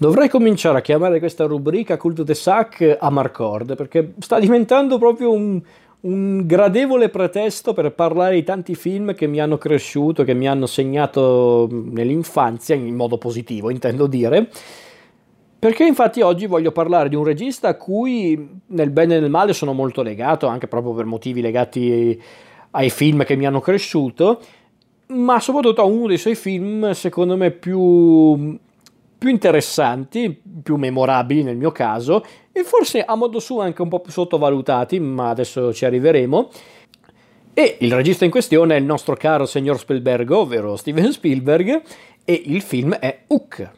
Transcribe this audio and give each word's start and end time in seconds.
Dovrei 0.00 0.30
cominciare 0.30 0.78
a 0.78 0.80
chiamare 0.80 1.18
questa 1.18 1.44
rubrica 1.44 1.98
Cult 1.98 2.22
de 2.22 2.32
Sac 2.32 2.96
a 2.98 3.10
Marcord 3.10 3.76
perché 3.76 4.14
sta 4.20 4.38
diventando 4.38 4.96
proprio 4.96 5.30
un, 5.30 5.60
un, 6.00 6.46
gradevole 6.46 7.10
pretesto 7.10 7.74
per 7.74 7.92
parlare 7.92 8.36
di 8.36 8.42
tanti 8.42 8.74
film 8.74 9.12
che 9.12 9.26
mi 9.26 9.42
hanno 9.42 9.58
cresciuto, 9.58 10.24
che 10.24 10.32
mi 10.32 10.48
hanno 10.48 10.64
segnato 10.64 11.68
nell'infanzia, 11.70 12.74
in 12.76 12.94
modo 12.94 13.18
positivo 13.18 13.68
intendo 13.68 14.06
dire. 14.06 14.48
Perché 15.58 15.84
infatti 15.84 16.22
oggi 16.22 16.46
voglio 16.46 16.72
parlare 16.72 17.10
di 17.10 17.14
un 17.14 17.24
regista 17.24 17.68
a 17.68 17.74
cui 17.74 18.62
nel 18.68 18.88
bene 18.88 19.16
e 19.16 19.20
nel 19.20 19.28
male 19.28 19.52
sono 19.52 19.74
molto 19.74 20.00
legato, 20.00 20.46
anche 20.46 20.66
proprio 20.66 20.94
per 20.94 21.04
motivi 21.04 21.42
legati 21.42 22.18
ai 22.70 22.88
film 22.88 23.22
che 23.24 23.36
mi 23.36 23.44
hanno 23.44 23.60
cresciuto, 23.60 24.40
ma 25.08 25.40
soprattutto 25.40 25.82
a 25.82 25.84
uno 25.84 26.06
dei 26.06 26.16
suoi 26.16 26.36
film 26.36 26.90
secondo 26.92 27.36
me 27.36 27.50
più 27.50 28.58
più 29.20 29.28
interessanti, 29.28 30.40
più 30.62 30.76
memorabili 30.76 31.42
nel 31.42 31.58
mio 31.58 31.72
caso, 31.72 32.24
e 32.50 32.64
forse 32.64 33.02
a 33.02 33.14
modo 33.16 33.38
suo 33.38 33.60
anche 33.60 33.82
un 33.82 33.90
po' 33.90 34.00
più 34.00 34.10
sottovalutati, 34.10 34.98
ma 34.98 35.28
adesso 35.28 35.74
ci 35.74 35.84
arriveremo. 35.84 36.48
E 37.52 37.76
il 37.80 37.92
regista 37.92 38.24
in 38.24 38.30
questione 38.30 38.76
è 38.76 38.78
il 38.78 38.84
nostro 38.86 39.14
caro 39.16 39.44
signor 39.44 39.78
Spielberg, 39.78 40.30
ovvero 40.30 40.74
Steven 40.76 41.12
Spielberg, 41.12 41.82
e 42.24 42.42
il 42.46 42.62
film 42.62 42.94
è 42.94 43.24
Hook. 43.26 43.70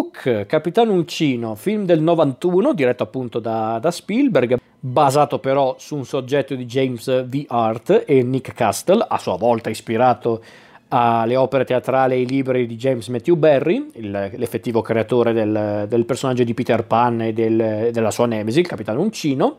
Hook, 0.00 0.46
Capitano 0.46 0.92
Uncino, 0.92 1.54
film 1.54 1.84
del 1.84 2.00
91, 2.00 2.72
diretto 2.72 3.02
appunto 3.02 3.38
da, 3.38 3.78
da, 3.78 3.90
Spielberg, 3.90 4.56
basato 4.80 5.38
però 5.40 5.74
su 5.78 5.94
un 5.94 6.06
soggetto 6.06 6.54
di 6.54 6.64
James 6.64 7.26
V. 7.26 7.44
Hart 7.48 8.04
e 8.06 8.22
Nick 8.22 8.54
Castle, 8.54 9.04
a 9.06 9.18
sua 9.18 9.36
volta 9.36 9.68
ispirato 9.68 10.42
alle 10.88 11.36
opere 11.36 11.66
teatrali 11.66 12.14
e 12.14 12.16
ai 12.16 12.26
libri 12.26 12.66
di 12.66 12.76
James 12.76 13.08
Matthew 13.08 13.36
Barry, 13.36 13.90
il, 13.96 14.10
l'effettivo 14.10 14.80
creatore 14.80 15.34
del, 15.34 15.84
del, 15.86 16.06
personaggio 16.06 16.44
di 16.44 16.54
Peter 16.54 16.82
Pan 16.86 17.20
e 17.20 17.32
del, 17.34 17.90
della 17.92 18.10
sua 18.10 18.24
nemesi, 18.24 18.60
il 18.60 18.66
Capitano 18.66 19.02
Uncino, 19.02 19.58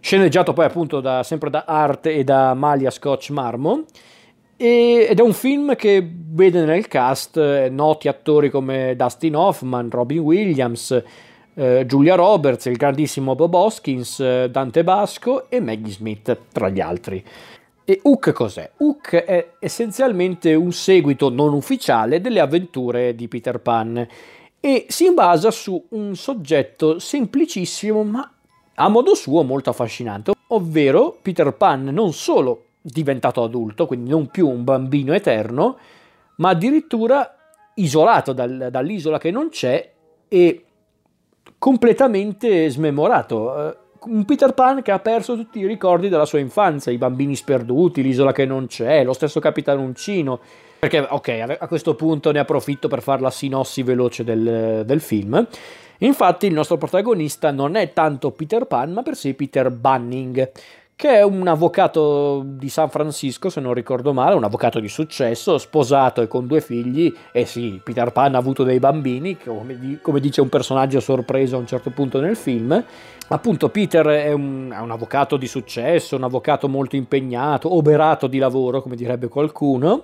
sceneggiato 0.00 0.52
poi 0.52 0.66
appunto 0.66 1.00
da, 1.00 1.22
sempre 1.22 1.48
da 1.48 1.64
Hart 1.66 2.06
e 2.06 2.24
da 2.24 2.52
Malia 2.52 2.90
Scotch 2.90 3.30
Marmo 3.30 3.84
ed 4.60 5.20
è 5.20 5.22
un 5.22 5.34
film 5.34 5.76
che 5.76 6.04
vede 6.04 6.64
nel 6.64 6.88
cast 6.88 7.36
eh, 7.36 7.68
noti 7.70 8.08
attori 8.08 8.50
come 8.50 8.96
Dustin 8.96 9.36
Hoffman, 9.36 9.88
Robin 9.88 10.18
Williams, 10.18 11.00
eh, 11.54 11.84
Julia 11.86 12.16
Roberts, 12.16 12.64
il 12.64 12.76
grandissimo 12.76 13.36
Bob 13.36 13.54
Hoskins, 13.54 14.18
eh, 14.18 14.48
Dante 14.50 14.82
Basco 14.82 15.48
e 15.48 15.60
Maggie 15.60 15.92
Smith, 15.92 16.36
tra 16.50 16.70
gli 16.70 16.80
altri. 16.80 17.24
E 17.84 18.00
Hook 18.02 18.32
cos'è? 18.32 18.68
Hook 18.78 19.14
è 19.14 19.52
essenzialmente 19.60 20.52
un 20.54 20.72
seguito 20.72 21.30
non 21.30 21.52
ufficiale 21.54 22.20
delle 22.20 22.40
avventure 22.40 23.14
di 23.14 23.28
Peter 23.28 23.60
Pan 23.60 24.06
e 24.58 24.86
si 24.88 25.08
basa 25.12 25.52
su 25.52 25.82
un 25.90 26.16
soggetto 26.16 26.98
semplicissimo 26.98 28.02
ma 28.02 28.28
a 28.74 28.88
modo 28.88 29.14
suo 29.14 29.44
molto 29.44 29.70
affascinante, 29.70 30.32
ovvero 30.48 31.16
Peter 31.22 31.52
Pan 31.52 31.84
non 31.84 32.12
solo 32.12 32.64
diventato 32.80 33.42
adulto, 33.42 33.86
quindi 33.86 34.10
non 34.10 34.28
più 34.28 34.48
un 34.48 34.64
bambino 34.64 35.12
eterno, 35.14 35.78
ma 36.36 36.50
addirittura 36.50 37.36
isolato 37.74 38.32
dal, 38.32 38.68
dall'isola 38.70 39.18
che 39.18 39.30
non 39.30 39.48
c'è 39.48 39.92
e 40.28 40.64
completamente 41.58 42.68
smemorato. 42.68 43.68
Eh, 43.68 43.76
un 44.00 44.24
Peter 44.24 44.54
Pan 44.54 44.82
che 44.82 44.92
ha 44.92 45.00
perso 45.00 45.34
tutti 45.34 45.58
i 45.58 45.66
ricordi 45.66 46.08
della 46.08 46.24
sua 46.24 46.38
infanzia, 46.38 46.92
i 46.92 46.98
bambini 46.98 47.34
sperduti, 47.34 48.02
l'isola 48.02 48.32
che 48.32 48.46
non 48.46 48.66
c'è, 48.66 49.02
lo 49.02 49.12
stesso 49.12 49.40
Capitano 49.40 49.82
Uncino. 49.82 50.40
Perché, 50.78 51.00
ok, 51.00 51.56
a 51.58 51.66
questo 51.66 51.96
punto 51.96 52.30
ne 52.30 52.38
approfitto 52.38 52.86
per 52.86 53.02
fare 53.02 53.20
la 53.20 53.30
sinossi 53.30 53.82
veloce 53.82 54.22
del, 54.22 54.84
del 54.86 55.00
film. 55.00 55.46
Infatti, 55.98 56.46
il 56.46 56.52
nostro 56.52 56.76
protagonista 56.76 57.50
non 57.50 57.74
è 57.74 57.92
tanto 57.92 58.30
Peter 58.30 58.66
Pan, 58.66 58.92
ma 58.92 59.02
per 59.02 59.16
sé 59.16 59.34
Peter 59.34 59.70
Bunning, 59.70 60.50
che 60.98 61.10
è 61.10 61.22
un 61.22 61.46
avvocato 61.46 62.42
di 62.44 62.68
San 62.68 62.88
Francisco, 62.88 63.50
se 63.50 63.60
non 63.60 63.72
ricordo 63.72 64.12
male, 64.12 64.34
un 64.34 64.42
avvocato 64.42 64.80
di 64.80 64.88
successo, 64.88 65.56
sposato 65.56 66.22
e 66.22 66.26
con 66.26 66.48
due 66.48 66.60
figli. 66.60 67.14
E 67.30 67.46
sì, 67.46 67.80
Peter 67.84 68.10
Pan 68.10 68.34
ha 68.34 68.38
avuto 68.38 68.64
dei 68.64 68.80
bambini, 68.80 69.38
come, 69.38 70.00
come 70.02 70.18
dice 70.18 70.40
un 70.40 70.48
personaggio 70.48 70.98
sorpreso 70.98 71.54
a 71.54 71.60
un 71.60 71.68
certo 71.68 71.90
punto 71.90 72.18
nel 72.18 72.34
film. 72.34 72.84
Appunto, 73.28 73.68
Peter 73.68 74.04
è 74.06 74.32
un, 74.32 74.74
è 74.76 74.80
un 74.80 74.90
avvocato 74.90 75.36
di 75.36 75.46
successo, 75.46 76.16
un 76.16 76.24
avvocato 76.24 76.68
molto 76.68 76.96
impegnato, 76.96 77.72
oberato 77.76 78.26
di 78.26 78.38
lavoro, 78.38 78.82
come 78.82 78.96
direbbe 78.96 79.28
qualcuno. 79.28 80.02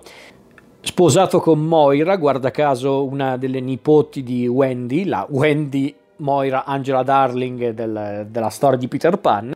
Sposato 0.79 1.41
con 1.41 1.59
Moira, 1.59 2.15
guarda 2.15 2.51
caso 2.51 3.03
una 3.03 3.35
delle 3.35 3.59
nipoti 3.59 4.23
di 4.23 4.47
Wendy, 4.47 5.03
la 5.03 5.27
Wendy 5.29 5.93
Moira 6.19 6.63
Angela 6.63 7.03
Darling 7.03 7.71
del, 7.71 8.27
della 8.29 8.49
storia 8.49 8.77
di 8.77 8.87
Peter 8.87 9.17
Pan 9.17 9.55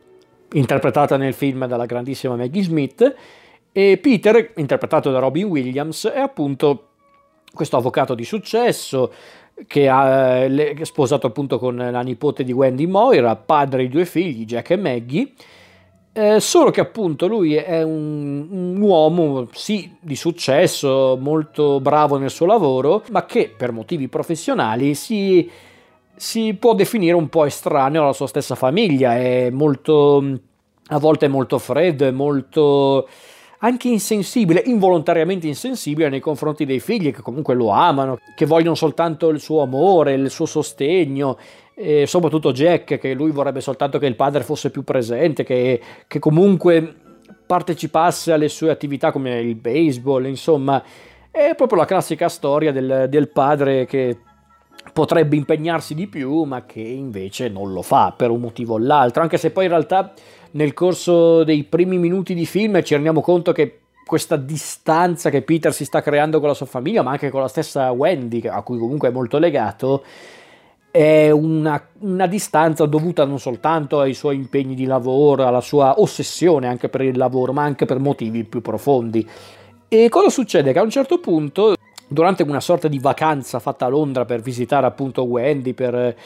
interpretata 0.52 1.16
nel 1.16 1.34
film 1.34 1.66
dalla 1.66 1.86
grandissima 1.86 2.36
Maggie 2.36 2.62
Smith, 2.62 3.14
e 3.72 3.98
Peter, 3.98 4.52
interpretato 4.56 5.10
da 5.10 5.18
Robin 5.20 5.46
Williams, 5.46 6.06
è 6.06 6.18
appunto 6.18 6.88
questo 7.52 7.76
avvocato 7.76 8.14
di 8.14 8.24
successo 8.24 9.12
che 9.66 9.86
è 9.86 10.84
sposato 10.84 11.26
appunto 11.26 11.58
con 11.58 11.76
la 11.76 12.00
nipote 12.00 12.44
di 12.44 12.52
Wendy 12.52 12.86
Moira, 12.86 13.36
padre 13.36 13.82
di 13.82 13.88
due 13.88 14.06
figli, 14.06 14.44
Jack 14.44 14.70
e 14.70 14.76
Maggie. 14.76 15.32
Eh, 16.12 16.40
solo 16.40 16.70
che 16.70 16.80
appunto 16.80 17.28
lui 17.28 17.54
è 17.54 17.82
un, 17.82 18.48
un, 18.50 18.80
uomo, 18.80 19.48
sì, 19.52 19.94
di 20.00 20.16
successo, 20.16 21.16
molto 21.20 21.78
bravo 21.80 22.18
nel 22.18 22.30
suo 22.30 22.46
lavoro, 22.46 23.04
ma 23.10 23.24
che 23.26 23.52
per 23.56 23.70
motivi 23.70 24.08
professionali 24.08 24.94
si 24.94 25.48
si 26.20 26.52
può 26.52 26.74
definire 26.74 27.14
un 27.14 27.30
po' 27.30 27.46
estraneo 27.46 28.02
alla 28.02 28.12
sua 28.12 28.26
stessa 28.26 28.54
famiglia, 28.54 29.16
è 29.16 29.48
molto, 29.48 30.22
a 30.88 30.98
volte 30.98 31.24
è 31.24 31.28
molto 31.30 31.58
freddo, 31.58 32.04
è 32.04 32.10
molto 32.10 33.08
anche 33.60 33.88
insensibile, 33.88 34.62
involontariamente 34.66 35.46
insensibile 35.46 36.10
nei 36.10 36.20
confronti 36.20 36.66
dei 36.66 36.78
figli 36.78 37.10
che 37.10 37.22
comunque 37.22 37.54
lo 37.54 37.70
amano, 37.70 38.18
che 38.34 38.44
vogliono 38.44 38.74
soltanto 38.74 39.30
il 39.30 39.40
suo 39.40 39.62
amore, 39.62 40.12
il 40.12 40.28
suo 40.28 40.44
sostegno, 40.44 41.38
e 41.74 42.06
soprattutto 42.06 42.52
Jack 42.52 42.98
che 42.98 43.14
lui 43.14 43.30
vorrebbe 43.30 43.62
soltanto 43.62 43.98
che 43.98 44.06
il 44.06 44.14
padre 44.16 44.42
fosse 44.42 44.70
più 44.70 44.84
presente, 44.84 45.42
che, 45.42 45.80
che 46.06 46.18
comunque 46.18 46.96
partecipasse 47.46 48.30
alle 48.30 48.50
sue 48.50 48.70
attività 48.70 49.10
come 49.10 49.40
il 49.40 49.54
baseball, 49.54 50.26
insomma 50.26 50.82
è 51.30 51.54
proprio 51.56 51.78
la 51.78 51.86
classica 51.86 52.28
storia 52.28 52.72
del, 52.72 53.06
del 53.08 53.30
padre 53.30 53.86
che 53.86 54.18
potrebbe 55.00 55.34
impegnarsi 55.34 55.94
di 55.94 56.06
più, 56.06 56.42
ma 56.42 56.66
che 56.66 56.80
invece 56.80 57.48
non 57.48 57.72
lo 57.72 57.80
fa 57.80 58.12
per 58.14 58.28
un 58.28 58.40
motivo 58.40 58.74
o 58.74 58.78
l'altro, 58.78 59.22
anche 59.22 59.38
se 59.38 59.50
poi 59.50 59.64
in 59.64 59.70
realtà 59.70 60.12
nel 60.52 60.74
corso 60.74 61.42
dei 61.42 61.64
primi 61.64 61.96
minuti 61.96 62.34
di 62.34 62.44
film 62.44 62.82
ci 62.82 62.92
rendiamo 62.92 63.22
conto 63.22 63.52
che 63.52 63.78
questa 64.04 64.36
distanza 64.36 65.30
che 65.30 65.40
Peter 65.40 65.72
si 65.72 65.86
sta 65.86 66.02
creando 66.02 66.38
con 66.38 66.48
la 66.48 66.54
sua 66.54 66.66
famiglia, 66.66 67.00
ma 67.00 67.12
anche 67.12 67.30
con 67.30 67.40
la 67.40 67.48
stessa 67.48 67.90
Wendy, 67.92 68.46
a 68.46 68.60
cui 68.60 68.76
comunque 68.76 69.08
è 69.08 69.12
molto 69.12 69.38
legato, 69.38 70.04
è 70.90 71.30
una, 71.30 71.82
una, 72.00 72.26
distanza 72.26 72.84
dovuta 72.84 73.24
non 73.24 73.38
soltanto 73.38 74.00
ai 74.00 74.12
suoi 74.12 74.36
impegni 74.36 74.74
di 74.74 74.84
lavoro, 74.84 75.46
alla 75.46 75.62
sua 75.62 75.98
ossessione 75.98 76.66
anche 76.66 76.90
per 76.90 77.00
il 77.00 77.16
lavoro, 77.16 77.54
ma 77.54 77.62
anche 77.62 77.86
per 77.86 78.00
motivi 78.00 78.44
più 78.44 78.60
profondi. 78.60 79.26
E 79.88 80.08
cosa 80.10 80.28
succede? 80.28 80.72
Che 80.72 80.78
a 80.78 80.82
un 80.82 80.90
certo 80.90 81.20
punto 81.20 81.74
durante 82.12 82.42
una 82.42 82.60
sorta 82.60 82.88
di 82.88 82.98
vacanza 82.98 83.60
fatta 83.60 83.86
a 83.86 83.88
Londra 83.88 84.24
per 84.24 84.40
visitare 84.40 84.84
appunto 84.84 85.22
Wendy, 85.22 85.74
per, 85.74 86.16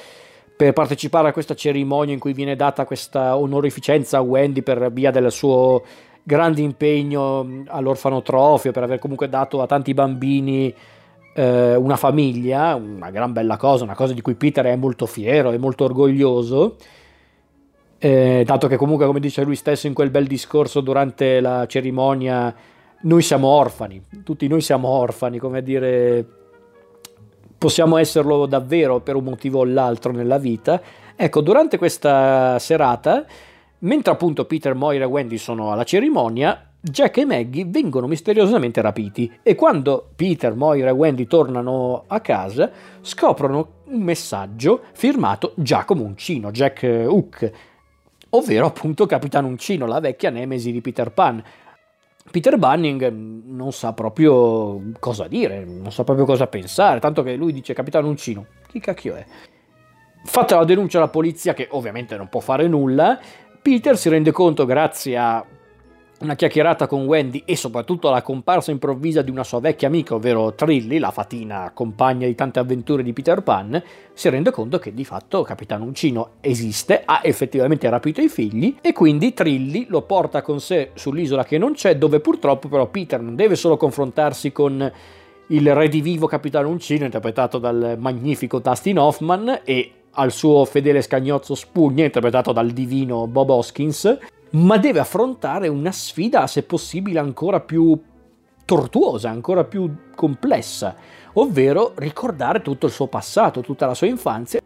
per 0.57 0.73
partecipare 0.73 1.29
a 1.29 1.33
questa 1.33 1.55
cerimonia 1.55 2.15
in 2.15 2.19
cui 2.19 2.33
viene 2.33 2.57
data 2.57 2.87
questa 2.87 3.37
onorificenza 3.37 4.17
a 4.17 4.23
Wendy 4.23 4.63
per 4.63 4.91
via 4.91 5.11
del 5.11 5.31
suo 5.31 5.85
grande 6.23 6.63
impegno 6.63 7.65
all'orfanotrofio, 7.67 8.73
per 8.73 8.83
aver 8.83 8.99
comunque 8.99 9.29
dato 9.29 9.61
a 9.61 9.67
tanti 9.67 9.93
bambini 9.93 10.75
eh, 11.35 11.75
una 11.75 11.97
famiglia, 11.97 12.75
una 12.77 13.11
gran 13.11 13.35
bella 13.35 13.59
cosa, 13.59 13.85
una 13.85 13.95
cosa 13.95 14.15
di 14.15 14.23
cui 14.23 14.37
Peter 14.37 14.65
è 14.65 14.77
molto 14.77 15.05
fiero 15.05 15.51
e 15.51 15.59
molto 15.59 15.85
orgoglioso. 15.85 16.77
Eh, 17.99 18.43
dato 18.47 18.69
che 18.69 18.77
comunque, 18.77 19.05
come 19.05 19.21
dice 19.21 19.43
lui 19.45 19.57
stesso 19.57 19.87
in 19.87 19.93
quel 19.93 20.09
bel 20.09 20.27
discorso 20.27 20.81
durante 20.81 21.41
la 21.41 21.67
cerimonia, 21.67 22.55
noi 23.05 23.23
siamo 23.23 23.49
orfani, 23.49 24.03
tutti 24.23 24.47
noi 24.47 24.61
siamo 24.61 24.89
orfani, 24.89 25.39
come 25.39 25.63
dire, 25.63 26.27
possiamo 27.57 27.97
esserlo 27.97 28.47
davvero 28.47 29.01
per 29.01 29.17
un 29.17 29.25
motivo 29.25 29.61
o 29.61 29.65
l'altro 29.65 30.13
nella 30.13 30.39
vita. 30.39 30.81
Ecco, 31.17 31.41
durante 31.41 31.79
questa 31.79 32.59
serata 32.59 33.25
Mentre 33.85 34.13
appunto 34.13 34.47
Peter, 34.47 34.75
Moira 34.75 35.05
e 35.05 35.09
Wendy 35.09 35.37
sono 35.37 35.71
alla 35.71 35.85
cerimonia, 35.85 36.71
Jack 36.81 37.19
e 37.19 37.25
Maggie 37.27 37.67
vengono 37.67 38.07
misteriosamente 38.07 38.81
rapiti 38.81 39.31
e 39.43 39.55
quando 39.55 40.11
Peter, 40.17 40.55
Moira 40.55 40.89
e 40.89 40.93
Wendy 40.93 41.27
tornano 41.27 42.05
a 42.07 42.21
casa 42.21 42.71
scoprono 43.03 43.69
un 43.85 44.01
messaggio 44.01 44.85
firmato 44.93 45.53
Giacomo 45.57 46.03
Uncino, 46.03 46.51
Jack 46.51 46.83
Hook, 46.83 47.51
ovvero 48.31 48.67
appunto 48.67 49.05
Capitano 49.05 49.49
Uncino, 49.49 49.87
la 49.87 50.01
vecchia 50.01 50.31
nemesi 50.31 50.73
di 50.73 50.81
Peter 50.81 51.13
Pan. 51.13 51.43
Peter 52.31 52.59
Bunning 52.59 53.11
non 53.11 53.73
sa 53.73 53.93
proprio 53.93 54.93
cosa 54.99 55.29
dire, 55.29 55.65
non 55.65 55.93
sa 55.93 56.05
proprio 56.05 56.25
cosa 56.25 56.47
pensare, 56.47 56.99
tanto 56.99 57.23
che 57.23 57.37
lui 57.37 57.53
dice 57.53 57.75
Capitano 57.75 58.09
Uncino, 58.09 58.47
chi 58.67 58.81
cacchio 58.81 59.15
è? 59.15 59.25
Fatta 60.25 60.57
la 60.57 60.65
denuncia 60.65 60.99
alla 60.99 61.09
polizia, 61.09 61.53
che 61.53 61.69
ovviamente 61.71 62.17
non 62.17 62.29
può 62.29 62.41
fare 62.41 62.67
nulla, 62.67 63.21
Peter 63.61 63.97
si 63.97 64.09
rende 64.09 64.33
conto 64.33 64.65
grazie 64.65 65.17
a 65.17 65.45
una 66.25 66.35
chiacchierata 66.35 66.87
con 66.87 67.05
Wendy 67.05 67.43
e 67.45 67.55
soprattutto 67.55 68.11
la 68.11 68.23
comparsa 68.23 68.71
improvvisa 68.71 69.23
di 69.23 69.31
una 69.31 69.45
sua 69.45 69.61
vecchia 69.61 69.89
amica, 69.89 70.15
ovvero 70.15 70.55
Trilly, 70.55 70.99
la 70.99 71.11
fatina 71.11 71.71
compagna 71.73 72.27
di 72.27 72.35
tante 72.35 72.59
avventure 72.59 73.03
di 73.03 73.13
Peter 73.13 73.43
Pan, 73.43 73.81
si 74.13 74.29
rende 74.31 74.51
conto 74.51 74.79
che 74.79 74.95
di 74.95 75.05
fatto 75.05 75.43
Capitano 75.43 75.85
Uncino 75.85 76.33
esiste, 76.41 77.03
ha 77.05 77.21
effettivamente 77.23 77.89
rapito 77.89 78.21
i 78.21 78.29
figli 78.29 78.77
e 78.81 78.93
quindi 78.93 79.35
Trilly 79.35 79.87
lo 79.89 80.03
porta 80.03 80.43
con 80.43 80.61
sé 80.61 80.91
sull'isola 80.95 81.45
che 81.45 81.59
non 81.59 81.75
c'è, 81.75 81.97
dove 81.97 82.21
purtroppo 82.21 82.69
però 82.69 82.87
Peter 82.87 83.21
non 83.21 83.37
deve 83.37 83.55
solo 83.55 83.77
confrontarsi 83.77 84.51
con 84.51 84.93
il 85.49 85.75
redivivo 85.75 86.27
Capitano 86.27 86.69
Uncino 86.69 87.05
interpretato 87.05 87.59
dal 87.59 87.97
magnifico 87.99 88.61
Dustin 88.61 88.99
Hoffman 88.99 89.61
e 89.63 89.91
al 90.13 90.33
suo 90.33 90.65
fedele 90.65 91.03
scagnozzo 91.03 91.55
Spugna 91.55 92.05
interpretato 92.05 92.53
dal 92.53 92.71
divino 92.71 93.27
Bob 93.27 93.51
Hoskins 93.51 94.19
ma 94.55 94.79
deve 94.79 95.01
affrontare 95.01 95.69
una 95.69 95.93
sfida, 95.93 96.47
se 96.47 96.63
possibile, 96.63 97.19
ancora 97.19 97.61
più 97.61 98.01
tortuosa, 98.65 99.29
ancora 99.29 99.65
più 99.65 99.93
complessa, 100.15 100.97
ovvero 101.35 101.93
ricordare 101.97 102.63
tutto 102.63 102.87
il 102.87 102.93
suo 102.93 103.07
passato, 103.07 103.61
tutta 103.61 103.87
la 103.87 103.95
sua 103.95 104.07
infanzia 104.07 104.61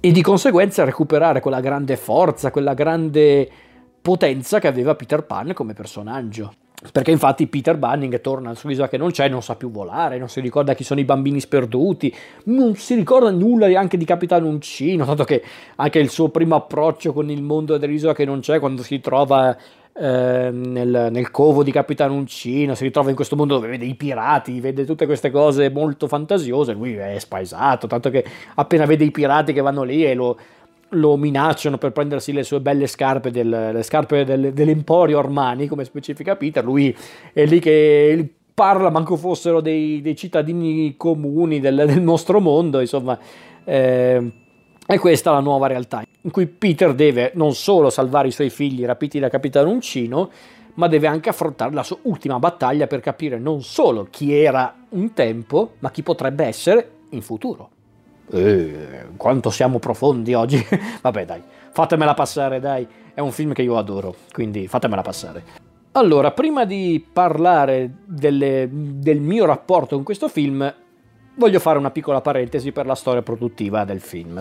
e 0.00 0.10
di 0.12 0.22
conseguenza 0.22 0.84
recuperare 0.84 1.40
quella 1.40 1.60
grande 1.60 1.96
forza, 1.96 2.50
quella 2.50 2.74
grande 2.74 3.50
potenza 4.06 4.60
che 4.60 4.68
aveva 4.68 4.94
Peter 4.94 5.24
Pan 5.24 5.52
come 5.52 5.72
personaggio. 5.72 6.52
Perché 6.92 7.10
infatti 7.10 7.48
Peter 7.48 7.76
Bunning 7.76 8.20
torna 8.20 8.54
sull'isola 8.54 8.88
che 8.88 8.98
non 8.98 9.10
c'è, 9.10 9.28
non 9.28 9.42
sa 9.42 9.56
più 9.56 9.68
volare, 9.68 10.16
non 10.16 10.28
si 10.28 10.38
ricorda 10.38 10.74
chi 10.74 10.84
sono 10.84 11.00
i 11.00 11.04
bambini 11.04 11.40
sperduti, 11.40 12.14
non 12.44 12.76
si 12.76 12.94
ricorda 12.94 13.32
nulla 13.32 13.66
neanche 13.66 13.96
di 13.96 14.04
Capitano 14.04 14.46
Uncino, 14.46 15.04
tanto 15.04 15.24
che 15.24 15.42
anche 15.74 15.98
il 15.98 16.08
suo 16.08 16.28
primo 16.28 16.54
approccio 16.54 17.12
con 17.12 17.30
il 17.30 17.42
mondo 17.42 17.78
dell'isola 17.78 18.14
che 18.14 18.24
non 18.24 18.38
c'è, 18.38 18.60
quando 18.60 18.84
si 18.84 19.00
trova 19.00 19.56
eh, 19.92 20.50
nel, 20.52 21.08
nel, 21.10 21.30
covo 21.32 21.64
di 21.64 21.72
Capitano 21.72 22.14
Uncino, 22.14 22.76
si 22.76 22.84
ritrova 22.84 23.08
in 23.08 23.16
questo 23.16 23.34
mondo 23.34 23.54
dove 23.54 23.66
vede 23.66 23.86
i 23.86 23.96
pirati, 23.96 24.60
vede 24.60 24.84
tutte 24.84 25.06
queste 25.06 25.32
cose 25.32 25.68
molto 25.70 26.06
fantasiose, 26.06 26.74
lui 26.74 26.94
è 26.94 27.18
spaesato, 27.18 27.88
tanto 27.88 28.10
che 28.10 28.24
appena 28.54 28.84
vede 28.84 29.02
i 29.02 29.10
pirati 29.10 29.52
che 29.52 29.62
vanno 29.62 29.82
lì 29.82 30.04
e 30.04 30.14
lo 30.14 30.38
lo 30.90 31.16
minacciano 31.16 31.78
per 31.78 31.92
prendersi 31.92 32.32
le 32.32 32.42
sue 32.42 32.60
belle 32.60 32.86
scarpe, 32.86 33.30
del, 33.30 33.48
le 33.48 33.82
scarpe 33.82 34.24
del, 34.24 34.52
dell'Emporio 34.52 35.18
Armani, 35.18 35.66
come 35.66 35.84
specifica 35.84 36.36
Peter. 36.36 36.64
Lui 36.64 36.94
è 37.32 37.44
lì 37.44 37.58
che 37.58 38.34
parla, 38.54 38.90
manco 38.90 39.16
fossero 39.16 39.60
dei, 39.60 40.00
dei 40.00 40.16
cittadini 40.16 40.96
comuni 40.96 41.60
del, 41.60 41.84
del, 41.86 42.00
nostro 42.00 42.40
mondo, 42.40 42.80
insomma. 42.80 43.18
Eh, 43.64 44.32
e 44.88 44.98
questa 44.98 45.30
è 45.30 45.32
la 45.34 45.40
nuova 45.40 45.66
realtà, 45.66 46.04
in 46.22 46.30
cui 46.30 46.46
Peter 46.46 46.94
deve 46.94 47.32
non 47.34 47.54
solo 47.54 47.90
salvare 47.90 48.28
i 48.28 48.32
suoi 48.32 48.50
figli 48.50 48.84
rapiti 48.84 49.18
da 49.18 49.28
Capitano 49.28 49.68
Uncino, 49.68 50.30
ma 50.74 50.86
deve 50.86 51.06
anche 51.06 51.28
affrontare 51.28 51.74
la 51.74 51.82
sua 51.82 51.98
ultima 52.02 52.38
battaglia 52.38 52.86
per 52.86 53.00
capire 53.00 53.38
non 53.38 53.62
solo 53.62 54.06
chi 54.08 54.32
era 54.32 54.74
un 54.90 55.12
tempo, 55.12 55.72
ma 55.80 55.90
chi 55.90 56.02
potrebbe 56.02 56.44
essere 56.44 56.90
in 57.10 57.22
futuro. 57.22 57.70
Eh, 58.30 59.06
quanto 59.16 59.50
siamo 59.50 59.78
profondi 59.78 60.34
oggi. 60.34 60.64
Vabbè, 61.00 61.24
dai, 61.24 61.42
fatemela 61.70 62.14
passare, 62.14 62.60
dai. 62.60 62.86
È 63.14 63.20
un 63.20 63.32
film 63.32 63.52
che 63.52 63.62
io 63.62 63.76
adoro, 63.76 64.14
quindi 64.32 64.66
fatemela 64.66 65.02
passare. 65.02 65.42
Allora, 65.92 66.32
prima 66.32 66.64
di 66.64 67.04
parlare 67.10 67.90
delle, 68.04 68.68
del 68.70 69.20
mio 69.20 69.46
rapporto 69.46 69.94
con 69.94 70.04
questo 70.04 70.28
film, 70.28 70.74
voglio 71.36 71.58
fare 71.58 71.78
una 71.78 71.90
piccola 71.90 72.20
parentesi 72.20 72.72
per 72.72 72.84
la 72.84 72.94
storia 72.94 73.22
produttiva 73.22 73.84
del 73.84 74.00
film. 74.00 74.40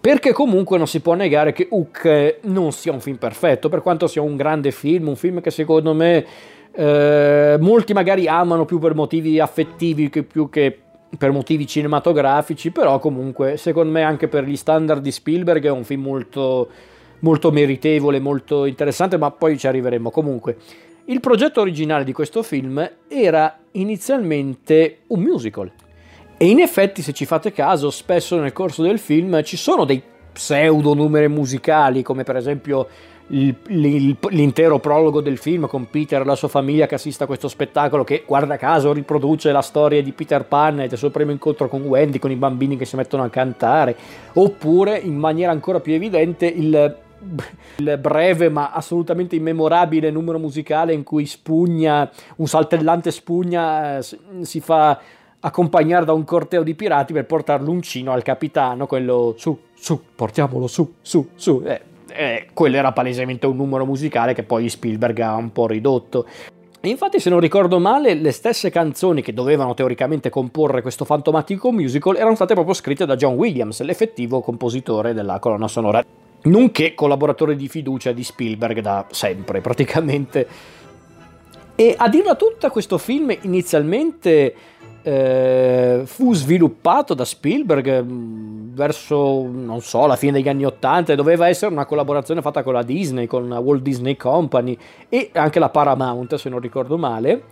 Perché 0.00 0.32
comunque 0.32 0.76
non 0.76 0.86
si 0.86 1.00
può 1.00 1.14
negare 1.14 1.54
che 1.54 1.66
Hook 1.70 2.40
non 2.42 2.72
sia 2.72 2.92
un 2.92 3.00
film 3.00 3.16
perfetto, 3.16 3.70
per 3.70 3.80
quanto 3.80 4.06
sia 4.06 4.20
un 4.20 4.36
grande 4.36 4.70
film, 4.70 5.08
un 5.08 5.16
film 5.16 5.40
che 5.40 5.50
secondo 5.50 5.94
me 5.94 6.26
eh, 6.72 7.56
molti 7.58 7.94
magari 7.94 8.28
amano 8.28 8.66
più 8.66 8.78
per 8.78 8.94
motivi 8.94 9.40
affettivi 9.40 10.10
che 10.10 10.22
più 10.22 10.50
che 10.50 10.78
per 11.16 11.30
motivi 11.32 11.66
cinematografici, 11.66 12.70
però 12.70 12.98
comunque 12.98 13.56
secondo 13.56 13.92
me 13.92 14.02
anche 14.02 14.28
per 14.28 14.44
gli 14.44 14.56
standard 14.56 15.02
di 15.02 15.10
Spielberg 15.10 15.64
è 15.64 15.70
un 15.70 15.84
film 15.84 16.02
molto, 16.02 16.68
molto 17.20 17.50
meritevole, 17.50 18.20
molto 18.20 18.64
interessante, 18.64 19.16
ma 19.16 19.30
poi 19.30 19.58
ci 19.58 19.66
arriveremo. 19.66 20.10
Comunque, 20.10 20.56
il 21.06 21.20
progetto 21.20 21.60
originale 21.60 22.04
di 22.04 22.12
questo 22.12 22.42
film 22.42 22.90
era 23.08 23.58
inizialmente 23.72 25.00
un 25.08 25.20
musical. 25.20 25.70
E 26.36 26.48
in 26.48 26.60
effetti, 26.60 27.02
se 27.02 27.12
ci 27.12 27.26
fate 27.26 27.52
caso, 27.52 27.90
spesso 27.90 28.38
nel 28.38 28.52
corso 28.52 28.82
del 28.82 28.98
film 28.98 29.42
ci 29.42 29.56
sono 29.56 29.84
dei 29.84 30.02
pseudo 30.32 30.94
numeri 30.94 31.28
musicali, 31.28 32.02
come 32.02 32.24
per 32.24 32.36
esempio 32.36 32.88
l'intero 33.26 34.78
prologo 34.78 35.22
del 35.22 35.38
film 35.38 35.66
con 35.66 35.88
Peter 35.88 36.20
e 36.20 36.24
la 36.24 36.34
sua 36.34 36.48
famiglia 36.48 36.86
che 36.86 36.96
assiste 36.96 37.24
a 37.24 37.26
questo 37.26 37.48
spettacolo 37.48 38.04
che 38.04 38.24
guarda 38.26 38.58
caso 38.58 38.92
riproduce 38.92 39.50
la 39.50 39.62
storia 39.62 40.02
di 40.02 40.12
Peter 40.12 40.44
Pan 40.44 40.80
e 40.80 40.88
del 40.88 40.98
suo 40.98 41.10
primo 41.10 41.30
incontro 41.30 41.68
con 41.68 41.82
Wendy 41.82 42.18
con 42.18 42.30
i 42.30 42.36
bambini 42.36 42.76
che 42.76 42.84
si 42.84 42.96
mettono 42.96 43.22
a 43.22 43.30
cantare 43.30 43.96
oppure 44.34 44.98
in 44.98 45.16
maniera 45.16 45.52
ancora 45.52 45.80
più 45.80 45.94
evidente 45.94 46.46
il, 46.46 46.96
il 47.76 47.98
breve 47.98 48.50
ma 48.50 48.72
assolutamente 48.72 49.36
immemorabile 49.36 50.10
numero 50.10 50.38
musicale 50.38 50.92
in 50.92 51.02
cui 51.02 51.24
Spugna, 51.24 52.10
un 52.36 52.46
saltellante 52.46 53.10
Spugna 53.10 53.98
eh, 53.98 54.02
si 54.42 54.60
fa 54.60 55.00
accompagnare 55.40 56.04
da 56.04 56.12
un 56.12 56.24
corteo 56.24 56.62
di 56.62 56.74
pirati 56.74 57.12
per 57.14 57.24
portare 57.24 57.62
l'uncino 57.62 58.12
al 58.12 58.22
capitano, 58.22 58.86
quello 58.86 59.34
su, 59.36 59.58
su, 59.74 60.00
portiamolo 60.14 60.66
su, 60.66 60.94
su, 61.02 61.28
su. 61.34 61.62
Eh, 61.64 61.92
eh, 62.12 62.46
quello 62.52 62.76
era 62.76 62.92
palesemente 62.92 63.46
un 63.46 63.56
numero 63.56 63.84
musicale 63.84 64.34
che 64.34 64.42
poi 64.42 64.68
Spielberg 64.68 65.18
ha 65.20 65.34
un 65.34 65.52
po' 65.52 65.66
ridotto. 65.66 66.26
Infatti, 66.82 67.18
se 67.18 67.30
non 67.30 67.40
ricordo 67.40 67.78
male, 67.78 68.12
le 68.12 68.30
stesse 68.30 68.68
canzoni 68.68 69.22
che 69.22 69.32
dovevano 69.32 69.72
teoricamente 69.72 70.28
comporre 70.28 70.82
questo 70.82 71.06
fantomatico 71.06 71.72
musical 71.72 72.16
erano 72.16 72.34
state 72.34 72.52
proprio 72.52 72.74
scritte 72.74 73.06
da 73.06 73.16
John 73.16 73.34
Williams, 73.34 73.80
l'effettivo 73.80 74.42
compositore 74.42 75.14
della 75.14 75.38
colonna 75.38 75.66
sonora, 75.66 76.04
nonché 76.42 76.92
collaboratore 76.92 77.56
di 77.56 77.68
fiducia 77.68 78.12
di 78.12 78.22
Spielberg 78.22 78.80
da 78.80 79.06
sempre, 79.10 79.62
praticamente. 79.62 80.46
E 81.76 81.94
a 81.98 82.08
dirla 82.08 82.36
tutta, 82.36 82.70
questo 82.70 82.98
film 82.98 83.36
inizialmente 83.42 84.54
eh, 85.02 86.02
fu 86.04 86.32
sviluppato 86.32 87.14
da 87.14 87.24
Spielberg 87.24 88.02
mm, 88.02 88.74
verso, 88.74 89.46
non 89.50 89.80
so, 89.82 90.06
la 90.06 90.16
fine 90.16 90.32
degli 90.32 90.48
anni 90.48 90.64
Ottanta 90.64 91.14
doveva 91.14 91.48
essere 91.48 91.72
una 91.72 91.84
collaborazione 91.84 92.42
fatta 92.42 92.62
con 92.62 92.72
la 92.74 92.82
Disney, 92.82 93.26
con 93.26 93.48
la 93.48 93.58
Walt 93.58 93.82
Disney 93.82 94.16
Company 94.16 94.78
e 95.08 95.30
anche 95.34 95.58
la 95.58 95.68
Paramount, 95.68 96.36
se 96.36 96.48
non 96.48 96.60
ricordo 96.60 96.96
male, 96.96 97.42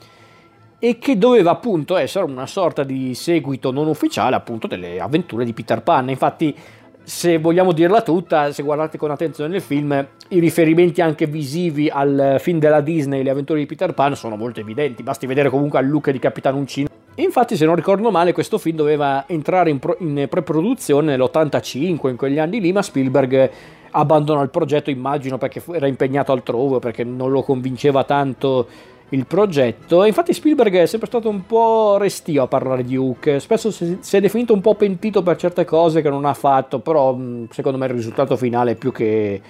e 0.79 0.99
che 0.99 1.19
doveva 1.19 1.50
appunto 1.50 1.97
essere 1.97 2.25
una 2.25 2.47
sorta 2.47 2.85
di 2.85 3.14
seguito 3.14 3.71
non 3.71 3.87
ufficiale 3.87 4.35
appunto 4.35 4.67
delle 4.67 4.99
avventure 4.99 5.45
di 5.45 5.52
Peter 5.52 5.83
Pan. 5.83 6.09
Infatti, 6.09 6.57
se 7.04 7.38
vogliamo 7.38 7.73
dirla 7.73 8.02
tutta, 8.02 8.52
se 8.52 8.62
guardate 8.62 8.99
con 8.99 9.11
attenzione 9.11 9.56
il 9.56 9.62
film, 9.62 10.06
i 10.28 10.38
riferimenti 10.38 11.00
anche 11.00 11.26
visivi 11.26 11.88
al 11.88 12.37
film 12.38 12.59
della 12.59 12.80
Disney, 12.80 13.23
le 13.23 13.30
avventure 13.30 13.59
di 13.59 13.66
Peter 13.66 13.92
Pan, 13.92 14.16
sono 14.16 14.37
molto 14.37 14.61
evidenti. 14.61 15.02
Basti 15.02 15.26
vedere 15.26 15.50
comunque 15.50 15.78
al 15.78 15.88
look 15.88 16.11
di 16.11 16.18
Capitano 16.18 16.59
Uncino 16.59 16.88
Infatti, 17.16 17.56
se 17.56 17.66
non 17.66 17.75
ricordo 17.75 18.11
male, 18.11 18.32
questo 18.32 18.56
film 18.56 18.76
doveva 18.76 19.25
entrare 19.26 19.68
in, 19.68 19.78
pro- 19.78 19.97
in 19.99 20.26
pre-produzione 20.30 21.14
nell'85, 21.14 22.09
in 22.09 22.16
quegli 22.16 22.38
anni 22.38 22.59
lì, 22.59 22.73
ma 22.73 22.80
Spielberg 22.80 23.50
abbandonò 23.90 24.42
il 24.42 24.49
progetto, 24.49 24.88
immagino 24.88 25.37
perché 25.37 25.62
era 25.73 25.87
impegnato 25.87 26.32
altrove, 26.32 26.78
perché 26.78 27.04
non 27.04 27.30
lo 27.30 27.42
convinceva 27.42 28.04
tanto 28.04 28.66
il 29.12 29.26
progetto. 29.26 30.04
Infatti 30.04 30.33
Spielberg 30.33 30.75
è 30.75 30.87
sempre 30.87 31.09
stato 31.09 31.28
un 31.28 31.47
po' 31.47 31.97
restio 31.99 32.42
a 32.42 32.47
parlare 32.47 32.83
di 32.83 32.97
Hook, 32.97 33.40
spesso 33.40 33.71
si 33.71 33.99
è 34.11 34.21
definito 34.21 34.52
un 34.52 34.61
po' 34.61 34.75
pentito 34.75 35.23
per 35.23 35.37
certe 35.37 35.64
cose 35.64 36.02
che 36.02 36.09
non 36.09 36.25
ha 36.25 36.35
fatto, 36.35 36.81
però 36.81 37.16
secondo 37.50 37.78
me 37.78 37.87
il 37.87 37.92
risultato 37.92 38.37
finale 38.37 38.73
è 38.73 38.76
più 38.76 38.90
che 38.92 39.40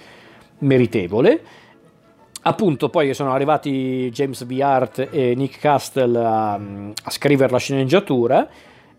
meritevole. 0.59 1.41
Appunto, 2.45 2.89
poi 2.89 3.15
sono 3.15 3.33
arrivati 3.33 4.11
James 4.13 4.43
B. 4.43 4.59
Hart 4.61 5.09
e 5.13 5.35
Nick 5.37 5.61
Castle 5.61 6.19
a, 6.19 6.55
a 6.55 7.11
scrivere 7.11 7.53
la 7.53 7.59
sceneggiatura 7.59 8.49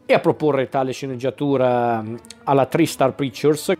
e 0.06 0.14
a 0.14 0.20
proporre 0.20 0.70
tale 0.70 0.94
sceneggiatura 0.94 2.02
alla 2.46 2.66
Three 2.68 2.86
Star 2.86 3.14
Pictures, 3.14 3.74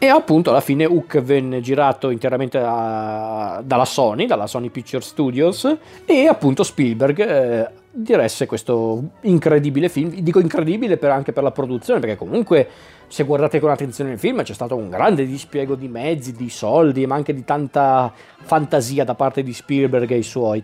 E 0.00 0.06
appunto 0.06 0.50
alla 0.50 0.60
fine 0.60 0.84
Hook 0.84 1.20
venne 1.20 1.60
girato 1.60 2.10
interamente 2.10 2.56
a, 2.62 3.60
dalla 3.64 3.84
Sony, 3.84 4.26
dalla 4.26 4.46
Sony 4.46 4.68
Picture 4.68 5.02
Studios, 5.02 5.76
e 6.04 6.28
appunto 6.28 6.62
Spielberg 6.62 7.18
eh, 7.18 7.68
diresse 7.90 8.46
questo 8.46 9.02
incredibile 9.22 9.88
film. 9.88 10.10
Dico 10.20 10.38
incredibile 10.38 10.98
per, 10.98 11.10
anche 11.10 11.32
per 11.32 11.42
la 11.42 11.50
produzione, 11.50 11.98
perché 11.98 12.14
comunque 12.14 12.68
se 13.08 13.24
guardate 13.24 13.58
con 13.58 13.70
attenzione 13.70 14.12
il 14.12 14.20
film 14.20 14.40
c'è 14.44 14.54
stato 14.54 14.76
un 14.76 14.88
grande 14.88 15.26
dispiego 15.26 15.74
di 15.74 15.88
mezzi, 15.88 16.32
di 16.32 16.48
soldi, 16.48 17.04
ma 17.04 17.16
anche 17.16 17.34
di 17.34 17.44
tanta 17.44 18.12
fantasia 18.42 19.02
da 19.02 19.16
parte 19.16 19.42
di 19.42 19.52
Spielberg 19.52 20.08
e 20.12 20.18
i 20.18 20.22
suoi. 20.22 20.62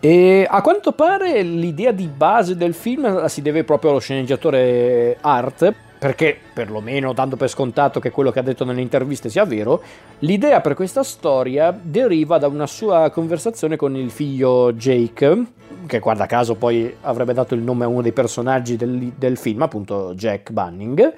E 0.00 0.46
a 0.48 0.60
quanto 0.60 0.92
pare 0.92 1.40
l'idea 1.40 1.92
di 1.92 2.06
base 2.06 2.56
del 2.56 2.74
film 2.74 3.10
la 3.20 3.28
si 3.28 3.40
deve 3.40 3.64
proprio 3.64 3.92
allo 3.92 4.00
sceneggiatore 4.00 5.16
Art, 5.18 5.74
perché 5.98 6.38
perlomeno 6.52 7.12
dando 7.12 7.36
per 7.36 7.48
scontato 7.48 7.98
che 7.98 8.10
quello 8.10 8.30
che 8.30 8.38
ha 8.38 8.42
detto 8.42 8.64
nelle 8.64 8.80
interviste 8.80 9.28
sia 9.28 9.44
vero, 9.44 9.82
l'idea 10.20 10.60
per 10.60 10.74
questa 10.74 11.02
storia 11.02 11.76
deriva 11.80 12.38
da 12.38 12.46
una 12.46 12.66
sua 12.66 13.10
conversazione 13.10 13.76
con 13.76 13.96
il 13.96 14.10
figlio 14.10 14.72
Jake, 14.72 15.44
che 15.86 15.98
guarda 15.98 16.26
caso 16.26 16.54
poi 16.54 16.94
avrebbe 17.02 17.32
dato 17.32 17.54
il 17.54 17.62
nome 17.62 17.84
a 17.84 17.88
uno 17.88 18.02
dei 18.02 18.12
personaggi 18.12 18.76
del, 18.76 19.12
del 19.16 19.36
film, 19.36 19.62
appunto 19.62 20.14
Jack 20.14 20.52
Bunning. 20.52 21.14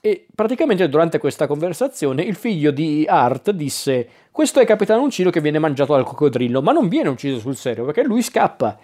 E 0.00 0.26
praticamente 0.34 0.86
durante 0.88 1.18
questa 1.18 1.46
conversazione 1.46 2.22
il 2.22 2.34
figlio 2.34 2.70
di 2.70 3.06
Art 3.08 3.52
disse: 3.52 4.06
Questo 4.30 4.60
è 4.60 4.66
Capitano 4.66 5.00
Uncino 5.00 5.30
che 5.30 5.40
viene 5.40 5.58
mangiato 5.58 5.94
dal 5.94 6.04
coccodrillo, 6.04 6.60
ma 6.60 6.72
non 6.72 6.88
viene 6.88 7.08
ucciso 7.08 7.38
sul 7.38 7.56
serio 7.56 7.86
perché 7.86 8.02
lui 8.02 8.20
scappa. 8.20 8.76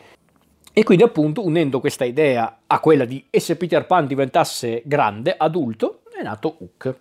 E 0.80 0.82
quindi 0.82 1.04
appunto 1.04 1.44
unendo 1.44 1.78
questa 1.78 2.06
idea 2.06 2.60
a 2.66 2.80
quella 2.80 3.04
di 3.04 3.26
e 3.28 3.38
se 3.38 3.56
Peter 3.56 3.84
Pan 3.84 4.06
diventasse 4.06 4.80
grande, 4.86 5.34
adulto, 5.36 6.04
è 6.10 6.22
nato 6.22 6.56
Hook. 6.58 6.94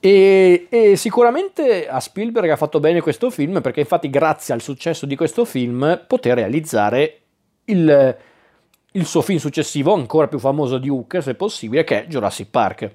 E, 0.00 0.66
e, 0.68 0.96
sicuramente 0.96 1.86
a 1.86 2.00
Spielberg 2.00 2.50
ha 2.50 2.56
fatto 2.56 2.80
bene 2.80 3.00
questo 3.00 3.30
film 3.30 3.60
perché 3.60 3.78
infatti 3.78 4.10
grazie 4.10 4.54
al 4.54 4.60
successo 4.60 5.06
di 5.06 5.14
questo 5.14 5.44
film 5.44 6.02
poté 6.08 6.34
realizzare 6.34 7.20
il, 7.66 8.16
il 8.90 9.06
suo 9.06 9.22
film 9.22 9.38
successivo 9.38 9.94
ancora 9.94 10.26
più 10.26 10.40
famoso 10.40 10.78
di 10.78 10.88
Hook 10.88 11.22
se 11.22 11.36
possibile 11.36 11.84
che 11.84 12.02
è 12.02 12.06
Jurassic 12.08 12.50
Park. 12.50 12.90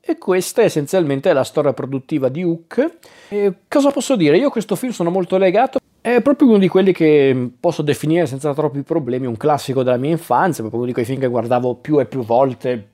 E 0.00 0.18
questa 0.18 0.62
è 0.62 0.64
essenzialmente 0.64 1.32
la 1.32 1.44
storia 1.44 1.72
produttiva 1.72 2.28
di 2.28 2.42
Hook. 2.42 2.96
E 3.28 3.54
cosa 3.68 3.92
posso 3.92 4.16
dire? 4.16 4.36
Io 4.36 4.48
a 4.48 4.50
questo 4.50 4.74
film 4.74 4.90
sono 4.90 5.10
molto 5.10 5.38
legato 5.38 5.78
è 6.00 6.20
proprio 6.22 6.48
uno 6.48 6.58
di 6.58 6.68
quelli 6.68 6.92
che 6.92 7.50
posso 7.60 7.82
definire 7.82 8.26
senza 8.26 8.54
troppi 8.54 8.82
problemi 8.82 9.26
un 9.26 9.36
classico 9.36 9.82
della 9.82 9.96
mia 9.98 10.10
infanzia, 10.10 10.60
proprio 10.60 10.80
uno 10.80 10.88
di 10.88 10.94
quei 10.94 11.04
film 11.04 11.20
che 11.20 11.26
guardavo 11.26 11.74
più 11.74 12.00
e 12.00 12.06
più 12.06 12.24
volte 12.24 12.88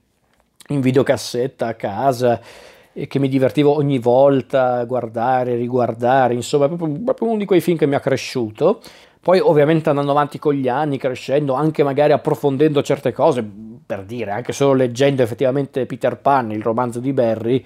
in 0.69 0.81
videocassetta 0.81 1.69
a 1.69 1.75
casa 1.75 2.41
e 2.93 3.07
che 3.07 3.19
mi 3.19 3.29
divertivo 3.29 3.75
ogni 3.75 3.99
volta 3.99 4.79
a 4.79 4.85
guardare, 4.85 5.55
riguardare, 5.55 6.35
insomma, 6.35 6.67
proprio, 6.67 6.99
proprio 7.05 7.29
uno 7.29 7.39
di 7.39 7.45
quei 7.45 7.61
film 7.61 7.77
che 7.77 7.87
mi 7.87 7.95
ha 7.95 8.01
cresciuto. 8.01 8.81
Poi 9.21 9.39
ovviamente 9.39 9.89
andando 9.89 10.13
avanti 10.13 10.39
con 10.39 10.55
gli 10.55 10.69
anni, 10.69 10.99
crescendo, 10.99 11.55
anche 11.55 11.83
magari 11.83 12.13
approfondendo 12.13 12.81
certe 12.83 13.13
cose, 13.13 13.45
per 13.85 14.05
dire, 14.05 14.31
anche 14.31 14.53
solo 14.53 14.75
leggendo 14.75 15.23
effettivamente 15.23 15.85
Peter 15.85 16.17
Pan, 16.17 16.53
il 16.53 16.63
romanzo 16.63 17.01
di 17.01 17.13
Barry, 17.13 17.65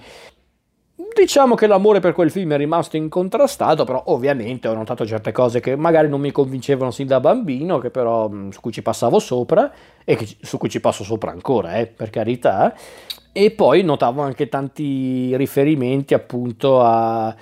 Diciamo 1.13 1.55
che 1.55 1.67
l'amore 1.67 1.99
per 1.99 2.13
quel 2.13 2.31
film 2.31 2.53
è 2.53 2.57
rimasto 2.57 2.95
incontrastato, 2.95 3.83
però 3.83 4.01
ovviamente 4.07 4.67
ho 4.67 4.73
notato 4.73 5.05
certe 5.05 5.31
cose 5.31 5.59
che 5.59 5.75
magari 5.75 6.07
non 6.07 6.21
mi 6.21 6.31
convincevano 6.31 6.89
sin 6.91 7.07
da 7.07 7.19
bambino, 7.19 7.79
che 7.79 7.89
però 7.89 8.29
mm, 8.29 8.49
su 8.49 8.61
cui 8.61 8.71
ci 8.71 8.81
passavo 8.81 9.19
sopra 9.19 9.71
e 10.05 10.15
che, 10.15 10.27
su 10.41 10.57
cui 10.57 10.69
ci 10.69 10.79
passo 10.79 11.03
sopra 11.03 11.31
ancora, 11.31 11.75
eh, 11.75 11.87
per 11.87 12.09
carità. 12.09 12.73
E 13.33 13.51
poi 13.51 13.83
notavo 13.83 14.21
anche 14.21 14.47
tanti 14.49 15.35
riferimenti 15.35 16.13
appunto 16.13 16.81
a, 16.81 17.35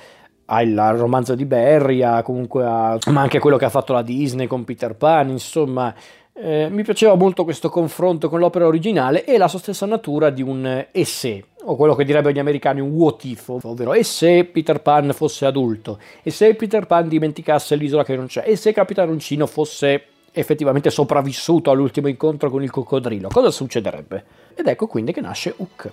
al 0.46 0.94
romanzo 0.98 1.36
di 1.36 1.46
Barry, 1.46 2.02
a, 2.02 2.24
comunque 2.24 2.66
a, 2.66 2.98
ma 3.12 3.22
anche 3.22 3.40
quello 3.40 3.58
che 3.58 3.66
ha 3.66 3.70
fatto 3.70 3.94
la 3.94 4.02
Disney 4.02 4.48
con 4.48 4.64
Peter 4.64 4.96
Pan, 4.96 5.30
insomma, 5.30 5.94
eh, 6.41 6.69
mi 6.69 6.84
piaceva 6.84 7.15
molto 7.15 7.43
questo 7.43 7.69
confronto 7.69 8.29
con 8.29 8.39
l'opera 8.39 8.65
originale 8.65 9.25
e 9.25 9.38
la 9.38 9.50
sua 9.50 9.60
stessa 9.60 9.86
natura 9.86 10.29
di 10.29 10.41
un 10.41 10.86
e 10.89 11.05
se, 11.05 11.43
o 11.63 11.75
quello 11.75 11.96
che 11.96 12.05
direbbero 12.05 12.34
gli 12.34 12.39
americani 12.39 12.79
un 12.79 12.91
what 12.91 13.25
if, 13.25 13.50
ovvero 13.50 13.93
e 13.93 14.03
se 14.03 14.46
Peter 14.46 14.81
Pan 14.81 15.12
fosse 15.13 15.46
adulto, 15.46 16.00
e 16.24 16.31
se 16.31 16.55
Peter 16.55 16.86
Pan 16.86 17.10
dimenticasse 17.10 17.75
l'isola 17.75 18.05
che 18.05 18.15
non 18.15 18.27
c'è, 18.27 18.43
e 18.46 18.55
se 18.55 18.72
Capitano 18.72 19.12
Uncino 19.12 19.48
fosse 19.48 20.03
effettivamente 20.31 20.89
sopravvissuto 20.89 21.72
all'ultimo 21.72 22.08
incontro 22.08 22.50
con 22.50 22.63
il 22.63 22.72
coccodrillo, 22.72 23.27
cosa 23.27 23.51
succederebbe? 23.51 24.24
Ed 24.55 24.65
ecco 24.67 24.88
quindi 24.88 25.12
che 25.12 25.22
nasce 25.22 25.53
Hook. 25.58 25.91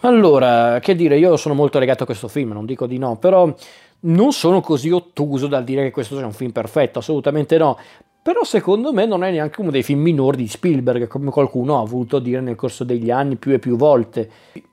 Allora, 0.00 0.80
che 0.80 0.94
dire, 0.94 1.18
io 1.18 1.36
sono 1.36 1.54
molto 1.54 1.78
legato 1.78 2.02
a 2.02 2.06
questo 2.06 2.28
film, 2.28 2.52
non 2.52 2.66
dico 2.66 2.86
di 2.86 2.98
no, 2.98 3.16
però 3.16 3.54
non 4.00 4.32
sono 4.32 4.60
così 4.60 4.90
ottuso 4.90 5.46
dal 5.46 5.64
dire 5.64 5.82
che 5.82 5.90
questo 5.90 6.16
sia 6.16 6.26
un 6.26 6.32
film 6.32 6.50
perfetto, 6.50 6.98
assolutamente 6.98 7.56
no. 7.56 7.78
Però 8.24 8.42
secondo 8.42 8.90
me 8.94 9.04
non 9.04 9.22
è 9.22 9.30
neanche 9.30 9.60
uno 9.60 9.70
dei 9.70 9.82
film 9.82 10.00
minori 10.00 10.38
di 10.38 10.48
Spielberg, 10.48 11.08
come 11.08 11.30
qualcuno 11.30 11.78
ha 11.78 11.84
voluto 11.84 12.18
dire 12.18 12.40
nel 12.40 12.54
corso 12.54 12.82
degli 12.82 13.10
anni 13.10 13.36
più 13.36 13.52
e 13.52 13.58
più 13.58 13.76
volte. 13.76 14.30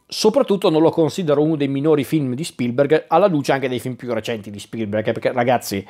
Soprattutto 0.07 0.69
non 0.69 0.81
lo 0.81 0.89
considero 0.89 1.43
uno 1.43 1.57
dei 1.57 1.67
minori 1.67 2.05
film 2.05 2.33
di 2.33 2.45
Spielberg, 2.45 3.07
alla 3.09 3.27
luce 3.27 3.51
anche 3.51 3.67
dei 3.67 3.79
film 3.81 3.95
più 3.95 4.13
recenti 4.13 4.51
di 4.51 4.57
Spielberg, 4.57 5.03
perché 5.03 5.33
ragazzi, 5.33 5.85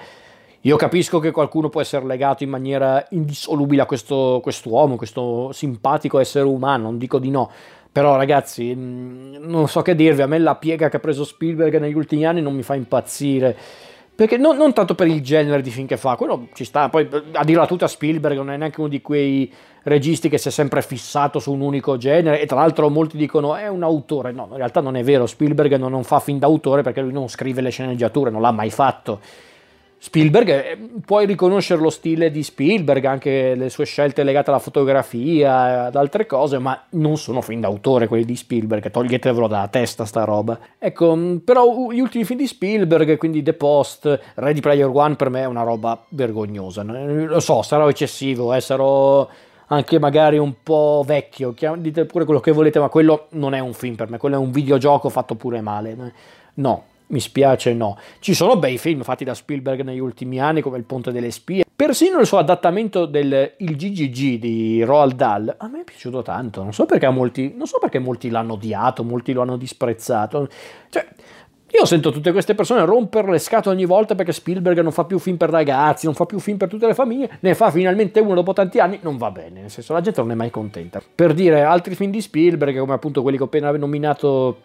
io 0.62 0.76
capisco 0.76 1.20
che 1.20 1.30
qualcuno 1.30 1.70
può 1.70 1.82
essere 1.82 2.04
legato 2.04 2.42
in 2.44 2.50
maniera 2.50 3.06
indissolubile 3.12 3.84
a 3.84 3.86
questo 3.86 4.40
quest'uomo, 4.42 4.96
questo 4.96 5.52
simpatico 5.52 6.18
essere 6.18 6.46
umano, 6.46 6.86
non 6.86 6.98
dico 6.98 7.20
di 7.20 7.30
no. 7.30 7.52
Però 7.92 8.16
ragazzi, 8.16 8.74
mm, 8.74 9.36
non 9.36 9.68
so 9.68 9.84
che 9.84 9.94
dirvi, 9.94 10.24
a 10.24 10.28
me 10.28 10.40
la 10.40 10.56
piega 10.56 10.90
che 10.90 10.96
ha 10.96 11.00
preso 11.00 11.24
Spielberg 11.26 11.78
negli 11.78 11.94
ultimi 11.94 12.26
anni 12.26 12.42
non 12.42 12.56
mi 12.56 12.64
fa 12.64 12.74
impazzire. 12.74 13.56
Perché 14.22 14.38
non, 14.38 14.56
non, 14.56 14.72
tanto 14.72 14.94
per 14.94 15.08
il 15.08 15.20
genere 15.24 15.64
di 15.64 15.72
film 15.72 15.88
che 15.88 15.98
fa, 15.98 16.16
quello 16.16 16.50
ci 16.54 16.64
sta. 16.64 16.90
Poi 16.90 17.10
a 17.32 17.44
dirla 17.44 17.66
tutta 17.66 17.88
Spielberg 17.88 18.36
non 18.36 18.52
è 18.52 18.58
neanche 18.58 18.80
uno 18.80 18.88
di 18.88 19.02
quei 19.02 19.52
registi 19.82 20.30
che 20.30 20.38
si 20.38 20.50
è 20.50 20.52
sempre 20.52 20.84
fissato 20.84 21.40
su 21.40 21.52
un 21.52 21.62
unico 21.62 21.98
genere. 21.98 22.40
E 22.40 22.46
tra 22.46 22.58
l'altro 22.58 22.88
molti 22.90 23.18
dicono 23.18 23.56
è 23.56 23.68
un 23.68 23.82
autore. 23.82 24.32
No, 24.32 24.48
in 24.52 24.58
realtà 24.58 24.80
non 24.80 24.96
è 24.96 25.04
vero. 25.04 25.26
Spielberg 25.26 25.76
non, 25.78 25.90
non 25.90 26.04
fa 26.04 26.20
film 26.20 26.38
d'autore 26.38 26.84
perché 26.84 27.02
lui 27.02 27.12
non 27.12 27.30
scrive 27.30 27.62
le 27.62 27.72
sceneggiature, 27.72 28.30
non 28.30 28.42
l'ha 28.42 28.52
mai 28.52 28.70
fatto. 28.70 29.22
Spielberg, 30.04 30.50
eh, 30.50 30.78
puoi 31.06 31.28
riconoscere 31.28 31.80
lo 31.80 31.92
stile 31.92 32.32
di 32.32 32.42
Spielberg, 32.42 33.06
anche 33.06 33.54
le 33.54 33.70
sue 33.70 33.86
scelte 33.86 34.24
legate 34.24 34.50
alla 34.50 34.58
fotografia, 34.58 35.86
ad 35.86 35.96
altre 35.96 36.26
cose, 36.26 36.58
ma 36.58 36.86
non 36.94 37.18
sono 37.18 37.40
film 37.42 37.62
d'autore 37.62 38.08
quelli 38.08 38.26
di 38.26 38.36
Spielberg, 38.36 38.90
toglietevelo 38.90 39.46
dalla 39.46 39.68
testa 39.68 40.06
sta 40.06 40.24
roba. 40.24 40.58
Ecco, 40.80 41.16
mm, 41.16 41.38
però 41.38 41.92
gli 41.92 42.00
ultimi 42.00 42.24
film 42.24 42.40
di 42.40 42.48
Spielberg, 42.48 43.16
quindi 43.18 43.44
The 43.44 43.54
Post, 43.54 44.20
Ready 44.34 44.60
Player 44.60 44.90
One 44.92 45.16
per 45.16 45.30
me 45.30 45.42
è 45.42 45.46
una 45.46 45.62
roba 45.62 46.04
vergognosa. 46.10 46.82
Lo 46.82 47.40
so, 47.40 47.62
sarò 47.62 47.88
eccessivo, 47.88 48.56
eh, 48.56 48.60
sarò 48.60 49.30
anche 49.68 50.00
magari 50.00 50.40
un 50.40 50.56
po' 50.64 51.04
vecchio, 51.06 51.54
dite 51.78 52.06
pure 52.06 52.26
quello 52.26 52.40
che 52.40 52.52
volete, 52.52 52.80
ma 52.80 52.90
quello 52.90 53.28
non 53.34 53.54
è 53.54 53.60
un 53.60 53.74
film 53.74 53.94
per 53.94 54.10
me, 54.10 54.18
quello 54.18 54.38
è 54.38 54.40
un 54.40 54.50
videogioco 54.50 55.10
fatto 55.10 55.36
pure 55.36 55.62
male. 55.62 55.96
No, 56.56 56.86
mi 57.12 57.20
spiace 57.20 57.74
no. 57.74 57.98
Ci 58.20 58.34
sono 58.34 58.58
bei 58.58 58.78
film 58.78 59.04
fatti 59.04 59.24
da 59.24 59.34
Spielberg 59.34 59.82
negli 59.82 60.00
ultimi 60.00 60.40
anni 60.40 60.62
come 60.62 60.78
Il 60.78 60.84
Ponte 60.84 61.12
delle 61.12 61.32
Spie. 61.32 61.64
Persino 61.76 62.20
il 62.20 62.26
suo 62.26 62.38
adattamento 62.38 63.06
del 63.06 63.54
Il 63.58 63.76
GGG 63.76 64.40
di 64.40 64.84
Roald 64.84 65.14
Dahl 65.14 65.56
a 65.58 65.68
me 65.68 65.82
è 65.82 65.84
piaciuto 65.84 66.22
tanto. 66.22 66.64
Non 66.64 66.74
so 66.74 66.86
perché 66.86 67.10
molti, 67.10 67.56
so 67.64 67.78
perché 67.80 68.00
molti 68.00 68.30
l'hanno 68.30 68.54
odiato, 68.54 69.04
molti 69.04 69.34
lo 69.34 69.42
hanno 69.42 69.58
disprezzato. 69.58 70.48
Cioè, 70.90 71.06
io 71.74 71.86
sento 71.86 72.12
tutte 72.12 72.34
queste 72.34 72.54
persone 72.54 72.84
rompere 72.84 73.32
le 73.32 73.40
scatole 73.40 73.76
ogni 73.76 73.86
volta 73.86 74.14
perché 74.14 74.34
Spielberg 74.34 74.82
non 74.82 74.92
fa 74.92 75.06
più 75.06 75.20
film 75.20 75.38
per 75.38 75.50
ragazzi, 75.50 76.06
non 76.06 76.14
fa 76.14 76.26
più 76.26 76.38
film 76.38 76.58
per 76.58 76.68
tutte 76.68 76.86
le 76.86 76.94
famiglie, 76.94 77.38
ne 77.40 77.56
fa 77.56 77.72
finalmente 77.72 78.20
uno 78.20 78.34
dopo 78.34 78.52
tanti 78.52 78.80
anni, 78.80 79.00
non 79.02 79.16
va 79.16 79.32
bene, 79.32 79.62
nel 79.62 79.70
senso 79.70 79.94
la 79.94 80.02
gente 80.02 80.20
non 80.20 80.32
è 80.32 80.36
mai 80.36 80.50
contenta. 80.50 81.02
Per 81.16 81.34
dire 81.34 81.64
altri 81.64 81.96
film 81.96 82.12
di 82.12 82.20
Spielberg, 82.20 82.78
come 82.78 82.94
appunto 82.94 83.22
quelli 83.22 83.38
che 83.38 83.44
ho 83.44 83.46
appena 83.46 83.72
nominato 83.72 84.58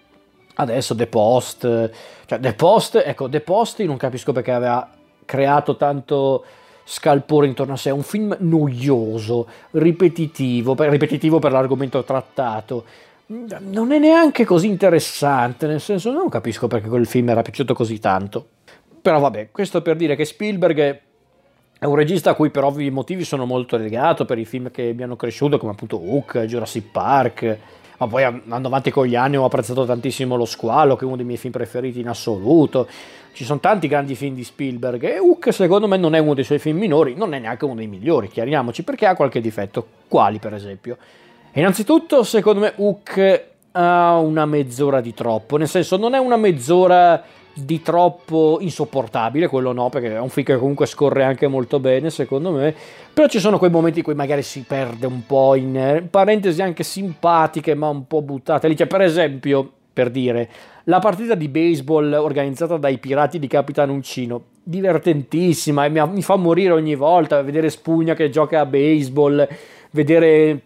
Adesso 0.59 0.95
The 0.95 1.07
Post, 1.07 1.91
cioè 2.27 2.41
The 2.41 2.55
Post, 2.55 3.03
ecco, 3.05 3.29
The 3.29 3.41
Post 3.41 3.81
non 3.83 3.97
capisco 3.97 4.33
perché 4.33 4.53
aveva 4.53 4.91
creato 5.25 5.77
tanto 5.77 6.45
scalpore 6.85 7.47
intorno 7.47 7.75
a 7.75 7.77
sé, 7.77 7.91
è 7.91 7.93
un 7.93 8.03
film 8.03 8.35
noioso, 8.41 9.47
ripetitivo, 9.73 10.75
ripetitivo 10.79 11.39
per 11.39 11.53
l'argomento 11.53 12.03
trattato, 12.05 12.85
non 13.27 13.93
è 13.93 13.99
neanche 13.99 14.45
così 14.45 14.69
interessante, 14.69 15.67
nel 15.67 15.81
senso 15.81 16.13
non 16.13 16.29
capisco 16.29 16.69
perché 16.69 16.89
quel 16.89 17.07
film 17.07 17.29
era 17.29 17.43
piaciuto 17.43 17.75
così 17.75 17.99
tanto. 17.99 18.47
Però 19.03 19.19
vabbè, 19.19 19.51
questo 19.51 19.83
per 19.83 19.97
dire 19.97 20.17
che 20.17 20.25
Spielberg 20.25 21.01
è 21.79 21.85
un 21.85 21.95
regista 21.95 22.31
a 22.31 22.35
cui 22.35 22.51
per 22.51 22.65
ovvi 22.65 22.89
motivi 22.91 23.25
sono 23.25 23.45
molto 23.45 23.77
legato 23.77 24.25
per 24.25 24.39
i 24.39 24.45
film 24.45 24.71
che 24.71 24.93
mi 24.95 25.03
hanno 25.03 25.17
cresciuto, 25.17 25.59
come 25.59 25.73
appunto 25.73 25.97
Hook, 25.97 26.45
Jurassic 26.45 26.91
Park, 26.91 27.59
ma 27.99 28.07
poi 28.07 28.25
andando 28.25 28.69
avanti 28.69 28.91
con 28.91 29.07
gli 29.07 29.17
anni 29.17 29.37
ho 29.37 29.45
apprezzato 29.45 29.85
tantissimo 29.85 30.37
Lo 30.37 30.45
Squalo, 30.45 30.97
che 30.97 31.05
è 31.05 31.07
uno 31.07 31.17
dei 31.17 31.25
miei 31.25 31.38
film 31.38 31.53
preferiti 31.53 32.00
in 32.00 32.09
assoluto. 32.09 32.88
Ci 33.33 33.45
sono 33.45 33.61
tanti 33.61 33.87
grandi 33.88 34.15
film 34.15 34.35
di 34.35 34.45
Spielberg 34.45 35.03
e 35.05 35.19
Hook 35.19 35.53
secondo 35.53 35.87
me 35.87 35.97
non 35.97 36.15
è 36.15 36.19
uno 36.19 36.35
dei 36.35 36.45
suoi 36.45 36.59
film 36.59 36.79
minori, 36.79 37.15
non 37.15 37.35
è 37.35 37.38
neanche 37.38 37.65
uno 37.65 37.75
dei 37.75 37.87
migliori, 37.87 38.29
chiariamoci, 38.29 38.83
perché 38.83 39.07
ha 39.07 39.15
qualche 39.15 39.41
difetto. 39.41 39.87
Quali 40.09 40.38
per 40.38 40.55
esempio? 40.55 40.97
Innanzitutto, 41.53 42.23
secondo 42.23 42.61
me 42.61 42.73
Hook 42.76 43.45
ha 43.73 44.17
una 44.19 44.47
mezz'ora 44.47 45.00
di 45.00 45.12
troppo, 45.12 45.57
nel 45.57 45.69
senso 45.69 45.97
non 45.97 46.15
è 46.15 46.19
una 46.19 46.37
mezz'ora 46.37 47.23
di 47.57 47.81
troppo 47.81 48.59
insopportabile, 48.61 49.49
quello 49.49 49.73
no, 49.73 49.89
perché 49.89 50.13
è 50.15 50.21
un 50.21 50.29
film 50.29 50.45
che 50.45 50.59
comunque 50.59 50.85
scorre 50.85 51.25
anche 51.25 51.47
molto 51.47 51.81
bene, 51.81 52.11
secondo 52.11 52.51
me. 52.53 52.75
Però 53.13 53.27
ci 53.29 53.39
sono 53.41 53.59
quei 53.59 53.71
momenti 53.71 53.99
in 53.99 54.05
cui 54.05 54.15
magari 54.15 54.43
si 54.43 54.65
perde 54.67 55.07
un 55.07 55.25
po' 55.25 55.55
in 55.55 55.77
eh, 55.77 56.03
parentesi 56.03 56.61
anche 56.61 56.83
simpatiche, 56.83 57.75
ma 57.75 57.89
un 57.89 58.07
po' 58.07 58.21
buttate 58.21 58.69
lì. 58.69 58.77
Cioè, 58.77 58.87
per 58.87 59.01
esempio, 59.01 59.71
per 59.91 60.11
dire, 60.11 60.51
la 60.85 60.99
partita 60.99 61.35
di 61.35 61.49
baseball 61.49 62.13
organizzata 62.13 62.77
dai 62.77 62.99
pirati 62.99 63.39
di 63.39 63.47
Capitan 63.47 63.89
Uncino, 63.89 64.43
divertentissima 64.63 65.87
e 65.87 65.89
mi 65.89 66.23
fa 66.23 66.37
morire 66.37 66.73
ogni 66.73 66.95
volta 66.95 67.41
vedere 67.41 67.71
Spugna 67.71 68.13
che 68.13 68.29
gioca 68.29 68.61
a 68.61 68.67
baseball, 68.67 69.49
vedere 69.93 70.65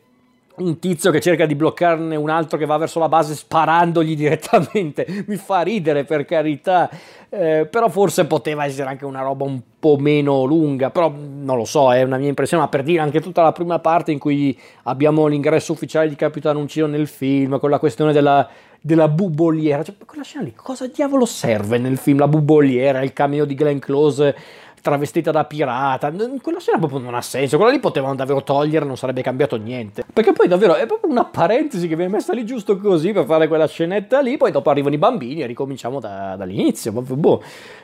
un 0.63 0.79
tizio 0.79 1.11
che 1.11 1.21
cerca 1.21 1.47
di 1.47 1.55
bloccarne 1.55 2.17
un 2.17 2.31
altro 2.31 2.59
che 2.59 2.67
va 2.67 2.77
verso 2.77 2.99
la 2.99 3.09
base 3.09 3.35
sparandogli 3.35 4.15
direttamente. 4.17 5.25
Mi 5.27 5.37
fa 5.37 5.63
ridere 5.63 6.05
per 6.05 6.25
carità, 6.25 6.89
eh, 7.29 7.67
però 7.71 7.89
forse 7.89 8.27
poteva 8.27 8.65
essere 8.65 8.89
anche 8.89 9.05
una 9.05 9.23
roba 9.23 9.45
un 9.45 9.61
po' 9.79 9.97
meno 9.97 10.45
lunga, 10.45 10.91
però 10.91 11.13
non 11.13 11.57
lo 11.57 11.65
so, 11.65 11.93
è 11.93 12.03
una 12.03 12.19
mia 12.19 12.29
impressione, 12.29 12.63
ma 12.63 12.69
per 12.69 12.83
dire 12.83 13.01
anche 13.01 13.21
tutta 13.21 13.43
la 13.43 13.53
prima 13.53 13.79
parte 13.79 14.13
in 14.13 14.19
cui 14.19 14.59
abbiamo 14.85 15.27
l'ingresso 15.27 15.73
ufficiale 15.73 16.09
di 16.09 16.17
Capitano 16.17 16.59
Uncino 16.59 16.87
nel 16.87 17.07
film, 17.07 17.59
con 17.59 17.71
la 17.71 17.79
questione 17.79 18.13
della, 18.13 18.49
della 18.81 19.09
buboliera, 19.09 19.83
cioè 19.83 19.95
quella 20.05 20.25
scena 20.25 20.45
lì 20.45 20.55
cosa 20.55 20.87
diavolo 20.87 21.25
serve 21.27 21.79
nel 21.79 21.99
film, 21.99 22.19
la 22.19 22.29
buboliera, 22.29 23.03
il 23.03 23.13
cameo 23.13 23.45
di 23.45 23.55
Glenn 23.55 23.79
Close 23.79 24.35
travestita 24.81 25.31
da 25.31 25.45
pirata. 25.45 26.11
Quella 26.11 26.59
scena 26.59 26.79
proprio 26.79 27.01
non 27.01 27.15
ha 27.15 27.21
senso. 27.21 27.57
Quella 27.57 27.73
lì 27.73 27.81
potevano 27.81 28.15
davvero 28.15 28.43
togliere, 28.43 28.85
non 28.85 28.97
sarebbe 28.97 29.23
cambiato 29.23 29.57
niente. 29.57 30.05
Perché 30.13 30.33
poi 30.33 30.49
davvero 30.49 30.75
è 30.75 30.87
proprio 30.87 31.11
una 31.11 31.25
parentesi 31.25 31.89
che 31.89 31.97
viene 31.97 32.11
messa 32.11 32.33
lì 32.33 32.45
giusto 32.45 32.79
così 32.79 33.13
per 33.13 33.25
fare 33.25 33.49
quella 33.49 33.67
scenetta 33.67 34.21
lì. 34.21 34.37
Poi 34.37 34.51
dopo 34.51 34.71
arrivano 34.71 34.95
i 34.95 34.99
bambini 34.99 35.43
e 35.43 35.47
ricominciamo 35.47 36.01
da, 36.01 36.37
dall'inizio. 36.37 36.93
Boh, 36.93 37.43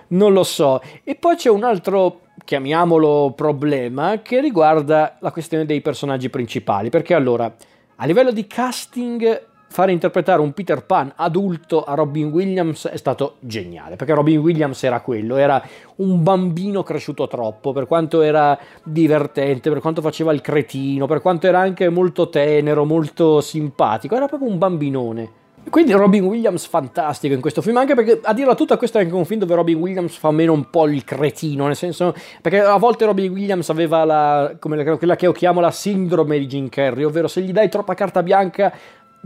non 0.08 0.32
lo 0.32 0.42
so. 0.42 0.80
E 1.04 1.14
poi 1.14 1.36
c'è 1.36 1.50
un 1.50 1.64
altro, 1.64 2.20
chiamiamolo 2.44 3.32
problema, 3.36 4.20
che 4.22 4.40
riguarda 4.40 5.16
la 5.20 5.30
questione 5.30 5.64
dei 5.64 5.80
personaggi 5.80 6.30
principali. 6.30 6.90
Perché 6.90 7.14
allora, 7.14 7.54
a 7.96 8.06
livello 8.06 8.32
di 8.32 8.46
casting 8.46 9.54
fare 9.68 9.92
interpretare 9.92 10.40
un 10.40 10.52
Peter 10.52 10.84
Pan 10.84 11.12
adulto 11.16 11.84
a 11.84 11.94
Robin 11.94 12.28
Williams 12.28 12.86
è 12.86 12.96
stato 12.96 13.36
geniale, 13.40 13.96
perché 13.96 14.14
Robin 14.14 14.38
Williams 14.38 14.82
era 14.84 15.00
quello, 15.00 15.36
era 15.36 15.62
un 15.96 16.22
bambino 16.22 16.82
cresciuto 16.82 17.26
troppo, 17.26 17.72
per 17.72 17.86
quanto 17.86 18.22
era 18.22 18.58
divertente, 18.82 19.70
per 19.70 19.80
quanto 19.80 20.00
faceva 20.00 20.32
il 20.32 20.40
cretino, 20.40 21.06
per 21.06 21.20
quanto 21.20 21.46
era 21.46 21.58
anche 21.58 21.88
molto 21.88 22.28
tenero, 22.28 22.84
molto 22.84 23.40
simpatico, 23.40 24.14
era 24.14 24.26
proprio 24.26 24.50
un 24.50 24.58
bambinone. 24.58 25.30
Quindi 25.68 25.92
Robin 25.92 26.24
Williams 26.24 26.64
fantastico 26.66 27.34
in 27.34 27.40
questo 27.40 27.60
film, 27.60 27.76
anche 27.76 27.94
perché 27.94 28.20
a 28.22 28.32
dirla 28.32 28.54
tutta 28.54 28.76
questo 28.76 28.98
è 28.98 29.02
anche 29.02 29.14
un 29.14 29.24
film 29.24 29.40
dove 29.40 29.56
Robin 29.56 29.76
Williams 29.76 30.16
fa 30.16 30.30
meno 30.30 30.52
un 30.52 30.70
po' 30.70 30.86
il 30.86 31.02
cretino, 31.02 31.66
nel 31.66 31.74
senso 31.74 32.14
perché 32.40 32.60
a 32.60 32.76
volte 32.76 33.04
Robin 33.04 33.32
Williams 33.32 33.68
aveva 33.68 34.04
la, 34.04 34.54
come 34.60 34.82
quella 34.96 35.16
che 35.16 35.24
io 35.24 35.32
chiamo 35.32 35.60
la 35.60 35.72
sindrome 35.72 36.38
di 36.38 36.46
Jim 36.46 36.68
Carrey, 36.68 37.02
ovvero 37.02 37.26
se 37.26 37.40
gli 37.40 37.50
dai 37.50 37.68
troppa 37.68 37.94
carta 37.94 38.22
bianca 38.22 38.72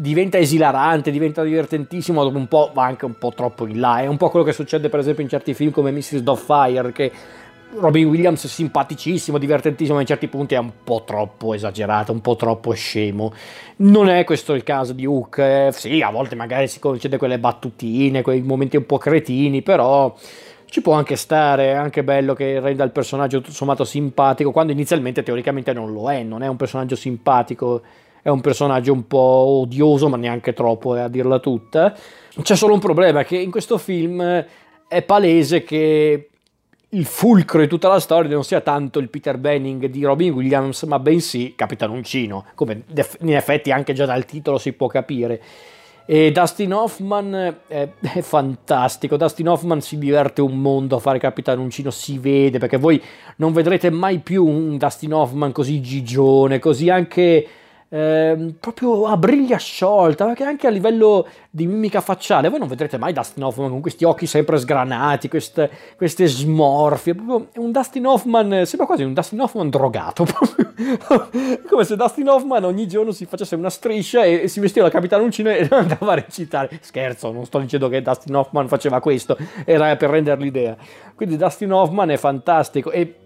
diventa 0.00 0.38
esilarante, 0.38 1.10
diventa 1.10 1.42
divertentissimo, 1.42 2.22
dopo 2.22 2.38
un 2.38 2.48
po' 2.48 2.70
va 2.72 2.84
anche 2.84 3.04
un 3.04 3.18
po' 3.18 3.32
troppo 3.34 3.66
in 3.66 3.80
là. 3.80 4.00
È 4.00 4.06
un 4.06 4.16
po' 4.16 4.30
quello 4.30 4.44
che 4.44 4.52
succede 4.52 4.88
per 4.88 5.00
esempio 5.00 5.22
in 5.22 5.28
certi 5.28 5.54
film 5.54 5.70
come 5.70 5.90
Mrs. 5.90 6.20
Doubtfire, 6.20 6.92
che 6.92 7.12
Robin 7.78 8.08
Williams 8.08 8.44
è 8.44 8.48
simpaticissimo, 8.48 9.38
divertentissimo, 9.38 9.94
ma 9.94 10.00
in 10.00 10.06
certi 10.06 10.26
punti 10.26 10.54
è 10.54 10.58
un 10.58 10.72
po' 10.82 11.04
troppo 11.06 11.54
esagerato, 11.54 12.12
un 12.12 12.20
po' 12.20 12.34
troppo 12.34 12.72
scemo. 12.72 13.32
Non 13.76 14.08
è 14.08 14.24
questo 14.24 14.54
il 14.54 14.64
caso 14.64 14.92
di 14.92 15.06
Hook. 15.06 15.38
Eh, 15.38 15.68
sì, 15.72 16.00
a 16.00 16.10
volte 16.10 16.34
magari 16.34 16.66
si 16.66 16.80
concede 16.80 17.16
quelle 17.16 17.38
battutine, 17.38 18.22
quei 18.22 18.40
momenti 18.40 18.76
un 18.76 18.86
po' 18.86 18.98
cretini, 18.98 19.62
però 19.62 20.14
ci 20.64 20.80
può 20.80 20.94
anche 20.94 21.16
stare, 21.16 21.72
è 21.72 21.74
anche 21.74 22.02
bello 22.02 22.32
che 22.32 22.58
renda 22.58 22.84
il 22.84 22.90
personaggio 22.90 23.40
tutto 23.40 23.52
sommato 23.52 23.84
simpatico, 23.84 24.50
quando 24.50 24.72
inizialmente 24.72 25.22
teoricamente 25.22 25.72
non 25.72 25.92
lo 25.92 26.10
è, 26.10 26.22
non 26.22 26.42
è 26.42 26.48
un 26.48 26.56
personaggio 26.56 26.96
simpatico 26.96 27.82
è 28.22 28.28
un 28.28 28.40
personaggio 28.40 28.92
un 28.92 29.06
po' 29.06 29.62
odioso, 29.62 30.08
ma 30.08 30.16
neanche 30.16 30.52
troppo, 30.52 30.96
eh, 30.96 31.00
a 31.00 31.08
dirla 31.08 31.38
tutta. 31.38 31.94
C'è 32.42 32.56
solo 32.56 32.74
un 32.74 32.80
problema, 32.80 33.24
che 33.24 33.36
in 33.36 33.50
questo 33.50 33.78
film 33.78 34.44
è 34.88 35.02
palese 35.02 35.62
che 35.62 36.30
il 36.92 37.04
fulcro 37.04 37.60
di 37.60 37.68
tutta 37.68 37.88
la 37.88 38.00
storia 38.00 38.32
non 38.32 38.42
sia 38.42 38.60
tanto 38.60 38.98
il 38.98 39.08
Peter 39.08 39.38
Benning 39.38 39.86
di 39.86 40.02
Robin 40.02 40.32
Williams, 40.32 40.82
ma 40.84 40.98
bensì 40.98 41.54
Capitan 41.54 41.90
Uncino, 41.90 42.46
come 42.54 42.82
in 43.20 43.36
effetti 43.36 43.70
anche 43.70 43.92
già 43.92 44.06
dal 44.06 44.24
titolo 44.24 44.58
si 44.58 44.72
può 44.72 44.88
capire. 44.88 45.40
E 46.04 46.32
Dustin 46.32 46.72
Hoffman 46.72 47.54
è, 47.68 47.88
è, 47.98 48.20
fantastico. 48.20 49.16
Dustin 49.16 49.48
Hoffman 49.48 49.80
si 49.80 49.96
diverte 49.96 50.40
un 50.40 50.58
mondo 50.58 50.96
a 50.96 50.98
fare 50.98 51.20
Capitan 51.20 51.60
Uncino, 51.60 51.90
si 51.90 52.18
vede 52.18 52.58
perché 52.58 52.78
voi 52.78 53.00
non 53.36 53.52
vedrete 53.52 53.90
mai 53.90 54.18
più 54.18 54.44
un 54.44 54.76
Dustin 54.76 55.12
Hoffman 55.12 55.52
così 55.52 55.80
gigione, 55.80 56.58
così 56.58 56.90
anche 56.90 57.46
eh, 57.92 58.54
proprio 58.60 59.06
a 59.06 59.16
briglia 59.16 59.56
sciolta, 59.56 60.24
perché 60.24 60.44
anche 60.44 60.68
a 60.68 60.70
livello 60.70 61.26
di 61.50 61.66
mimica 61.66 62.00
facciale, 62.00 62.48
voi 62.48 62.60
non 62.60 62.68
vedrete 62.68 62.98
mai 62.98 63.12
Dustin 63.12 63.42
Hoffman 63.42 63.68
con 63.68 63.80
questi 63.80 64.04
occhi 64.04 64.26
sempre 64.26 64.58
sgranati, 64.58 65.28
queste, 65.28 65.68
queste 65.96 66.28
smorfie, 66.28 67.16
proprio 67.16 67.48
un 67.56 67.72
Dustin 67.72 68.06
Hoffman, 68.06 68.64
sembra 68.64 68.86
quasi 68.86 69.02
un 69.02 69.12
Dustin 69.12 69.40
Hoffman 69.40 69.70
drogato, 69.70 70.24
come 71.68 71.84
se 71.84 71.96
Dustin 71.96 72.28
Hoffman 72.28 72.62
ogni 72.62 72.86
giorno 72.86 73.10
si 73.10 73.26
facesse 73.26 73.56
una 73.56 73.70
striscia 73.70 74.22
e, 74.22 74.42
e 74.42 74.48
si 74.48 74.60
vestiva 74.60 74.86
da 74.86 74.92
capitano 74.92 75.24
uncino 75.24 75.50
e 75.50 75.66
andava 75.70 76.12
a 76.12 76.14
recitare. 76.14 76.78
Scherzo, 76.80 77.32
non 77.32 77.44
sto 77.44 77.58
dicendo 77.58 77.88
che 77.88 78.02
Dustin 78.02 78.36
Hoffman 78.36 78.68
faceva 78.68 79.00
questo, 79.00 79.36
era 79.64 79.96
per 79.96 80.10
rendere 80.10 80.40
l'idea. 80.40 80.76
Quindi 81.16 81.36
Dustin 81.36 81.72
Hoffman 81.72 82.10
è 82.10 82.16
fantastico 82.16 82.92
e 82.92 83.16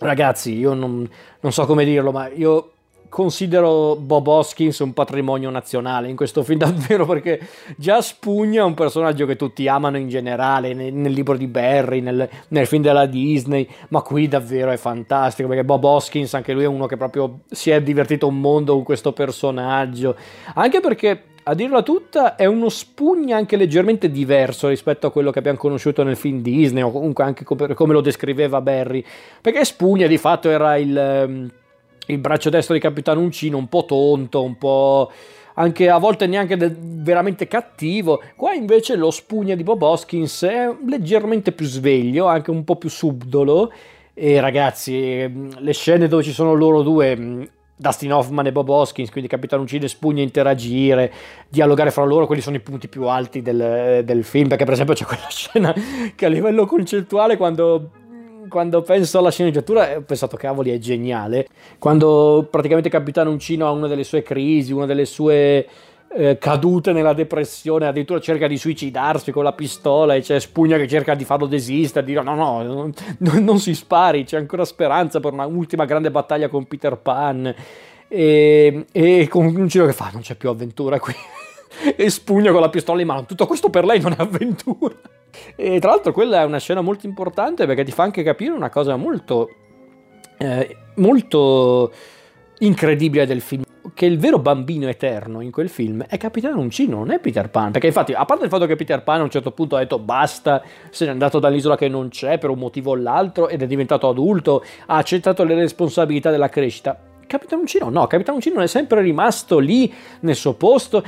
ragazzi, 0.00 0.58
io 0.58 0.74
non, 0.74 1.08
non 1.38 1.52
so 1.52 1.66
come 1.66 1.84
dirlo, 1.84 2.10
ma 2.10 2.26
io 2.26 2.72
considero 3.12 3.94
Bob 3.96 4.26
Hoskins 4.26 4.78
un 4.78 4.94
patrimonio 4.94 5.50
nazionale 5.50 6.08
in 6.08 6.16
questo 6.16 6.42
film 6.42 6.60
davvero 6.64 7.04
perché 7.04 7.38
già 7.76 8.00
Spugna 8.00 8.62
è 8.62 8.64
un 8.64 8.72
personaggio 8.72 9.26
che 9.26 9.36
tutti 9.36 9.68
amano 9.68 9.98
in 9.98 10.08
generale 10.08 10.72
nel, 10.72 10.94
nel 10.94 11.12
libro 11.12 11.36
di 11.36 11.46
Barry, 11.46 12.00
nel, 12.00 12.26
nel, 12.48 12.66
film 12.66 12.80
della 12.80 13.04
Disney, 13.04 13.68
ma 13.88 14.00
qui 14.00 14.28
davvero 14.28 14.70
è 14.70 14.78
fantastico 14.78 15.46
perché 15.46 15.62
Bob 15.62 15.84
Hoskins 15.84 16.32
anche 16.32 16.54
lui 16.54 16.62
è 16.62 16.66
uno 16.66 16.86
che 16.86 16.96
proprio 16.96 17.40
si 17.50 17.68
è 17.68 17.82
divertito 17.82 18.26
un 18.26 18.40
mondo 18.40 18.72
con 18.72 18.82
questo 18.82 19.12
personaggio, 19.12 20.16
anche 20.54 20.80
perché 20.80 21.24
a 21.42 21.54
dirla 21.54 21.82
tutta 21.82 22.34
è 22.36 22.46
uno 22.46 22.70
Spugna 22.70 23.36
anche 23.36 23.56
leggermente 23.56 24.10
diverso 24.10 24.68
rispetto 24.68 25.06
a 25.06 25.12
quello 25.12 25.30
che 25.30 25.38
abbiamo 25.38 25.58
conosciuto 25.58 26.02
nel 26.02 26.16
film 26.16 26.40
Disney 26.40 26.82
o 26.82 26.90
comunque 26.90 27.24
anche 27.24 27.44
come 27.44 27.92
lo 27.92 28.00
descriveva 28.00 28.62
Barry, 28.62 29.04
perché 29.42 29.66
Spugna 29.66 30.06
di 30.06 30.16
fatto 30.16 30.48
era 30.48 30.78
il 30.78 30.96
ehm, 30.96 31.50
il 32.06 32.18
braccio 32.18 32.50
destro 32.50 32.74
di 32.74 32.80
Capitano 32.80 33.20
Uncino 33.20 33.56
un 33.56 33.68
po' 33.68 33.84
tonto, 33.84 34.42
un 34.42 34.56
po' 34.56 35.10
anche 35.54 35.88
a 35.88 35.98
volte 35.98 36.26
neanche 36.26 36.56
de- 36.56 36.74
veramente 36.76 37.46
cattivo. 37.46 38.22
Qua 38.36 38.52
invece 38.52 38.96
lo 38.96 39.10
spugna 39.10 39.54
di 39.54 39.62
Bob 39.62 39.82
Hoskins 39.82 40.42
è 40.44 40.74
leggermente 40.86 41.52
più 41.52 41.66
sveglio, 41.66 42.26
anche 42.26 42.50
un 42.50 42.64
po' 42.64 42.76
più 42.76 42.88
subdolo. 42.88 43.72
E 44.14 44.40
ragazzi, 44.40 45.24
mm, 45.26 45.50
le 45.58 45.72
scene 45.72 46.08
dove 46.08 46.22
ci 46.22 46.32
sono 46.32 46.52
loro 46.54 46.82
due, 46.82 47.16
mm, 47.16 47.42
Dustin 47.76 48.12
Hoffman 48.12 48.46
e 48.46 48.52
Bob 48.52 48.68
Hoskins, 48.68 49.10
quindi 49.10 49.28
Capitano 49.28 49.62
Uncino 49.62 49.84
e 49.84 49.88
Spugna 49.88 50.22
interagire, 50.22 51.12
dialogare 51.48 51.90
fra 51.90 52.04
loro, 52.04 52.26
quelli 52.26 52.42
sono 52.42 52.56
i 52.56 52.60
punti 52.60 52.88
più 52.88 53.04
alti 53.04 53.42
del, 53.42 54.02
del 54.04 54.24
film. 54.24 54.48
Perché, 54.48 54.64
per 54.64 54.74
esempio, 54.74 54.94
c'è 54.94 55.04
quella 55.04 55.28
scena 55.30 55.74
che 56.14 56.26
a 56.26 56.28
livello 56.28 56.66
concettuale, 56.66 57.36
quando 57.36 57.90
quando 58.52 58.82
penso 58.82 59.18
alla 59.18 59.30
sceneggiatura 59.30 59.96
ho 59.96 60.02
pensato 60.02 60.36
cavoli 60.36 60.70
è 60.70 60.78
geniale 60.78 61.48
quando 61.78 62.46
praticamente 62.50 62.90
Capitano 62.90 63.30
Uncino 63.30 63.66
ha 63.66 63.70
una 63.70 63.86
delle 63.86 64.04
sue 64.04 64.22
crisi 64.22 64.74
una 64.74 64.84
delle 64.84 65.06
sue 65.06 65.66
eh, 66.14 66.36
cadute 66.36 66.92
nella 66.92 67.14
depressione 67.14 67.86
addirittura 67.86 68.20
cerca 68.20 68.46
di 68.46 68.58
suicidarsi 68.58 69.32
con 69.32 69.42
la 69.42 69.54
pistola 69.54 70.14
e 70.14 70.20
c'è 70.20 70.38
Spugna 70.38 70.76
che 70.76 70.86
cerca 70.86 71.14
di 71.14 71.24
farlo 71.24 71.46
desistere 71.46 72.04
dire 72.04 72.22
no 72.22 72.34
no 72.34 72.62
non, 72.62 72.92
non 73.42 73.58
si 73.58 73.74
spari 73.74 74.24
c'è 74.24 74.36
ancora 74.36 74.66
speranza 74.66 75.18
per 75.18 75.32
un'ultima 75.32 75.86
grande 75.86 76.10
battaglia 76.10 76.48
con 76.48 76.66
Peter 76.66 76.98
Pan 76.98 77.54
e, 78.06 78.84
e 78.92 79.28
con 79.30 79.46
Uncino 79.46 79.86
che 79.86 79.94
fa 79.94 80.10
non 80.12 80.20
c'è 80.20 80.34
più 80.34 80.50
avventura 80.50 81.00
qui 81.00 81.14
e 81.96 82.10
Spugna 82.10 82.52
con 82.52 82.60
la 82.60 82.68
pistola 82.68 83.00
in 83.00 83.06
mano 83.06 83.24
tutto 83.24 83.46
questo 83.46 83.70
per 83.70 83.86
lei 83.86 83.98
non 83.98 84.12
è 84.12 84.16
avventura 84.18 84.94
e 85.56 85.78
tra 85.80 85.90
l'altro 85.90 86.12
quella 86.12 86.42
è 86.42 86.44
una 86.44 86.58
scena 86.58 86.80
molto 86.80 87.06
importante 87.06 87.66
perché 87.66 87.84
ti 87.84 87.92
fa 87.92 88.02
anche 88.02 88.22
capire 88.22 88.52
una 88.52 88.70
cosa 88.70 88.96
molto, 88.96 89.48
eh, 90.38 90.76
molto 90.96 91.92
incredibile 92.58 93.26
del 93.26 93.40
film. 93.40 93.62
Che 93.94 94.06
il 94.06 94.18
vero 94.18 94.38
bambino 94.38 94.88
eterno 94.88 95.40
in 95.40 95.50
quel 95.50 95.68
film 95.68 96.04
è 96.04 96.16
Capitano 96.16 96.60
Uncino, 96.60 96.98
non 96.98 97.10
è 97.10 97.18
Peter 97.18 97.50
Pan. 97.50 97.72
Perché 97.72 97.88
infatti, 97.88 98.12
a 98.12 98.24
parte 98.24 98.44
il 98.44 98.50
fatto 98.50 98.64
che 98.64 98.76
Peter 98.76 99.02
Pan 99.02 99.20
a 99.20 99.24
un 99.24 99.30
certo 99.30 99.50
punto 99.50 99.76
ha 99.76 99.80
detto 99.80 99.98
basta, 99.98 100.62
se 100.90 101.04
n'è 101.04 101.10
andato 101.10 101.38
dall'isola 101.38 101.76
che 101.76 101.88
non 101.88 102.08
c'è 102.08 102.38
per 102.38 102.50
un 102.50 102.58
motivo 102.58 102.92
o 102.92 102.94
l'altro 102.94 103.48
ed 103.48 103.60
è 103.60 103.66
diventato 103.66 104.08
adulto, 104.08 104.64
ha 104.86 104.96
accettato 104.96 105.44
le 105.44 105.54
responsabilità 105.54 106.30
della 106.30 106.48
crescita 106.48 107.11
Capitanuncino 107.26 107.88
no, 107.88 108.06
Capitanuncino 108.06 108.60
è 108.60 108.66
sempre 108.66 109.00
rimasto 109.00 109.58
lì 109.58 109.92
nel 110.20 110.34
suo 110.34 110.54
posto, 110.54 111.02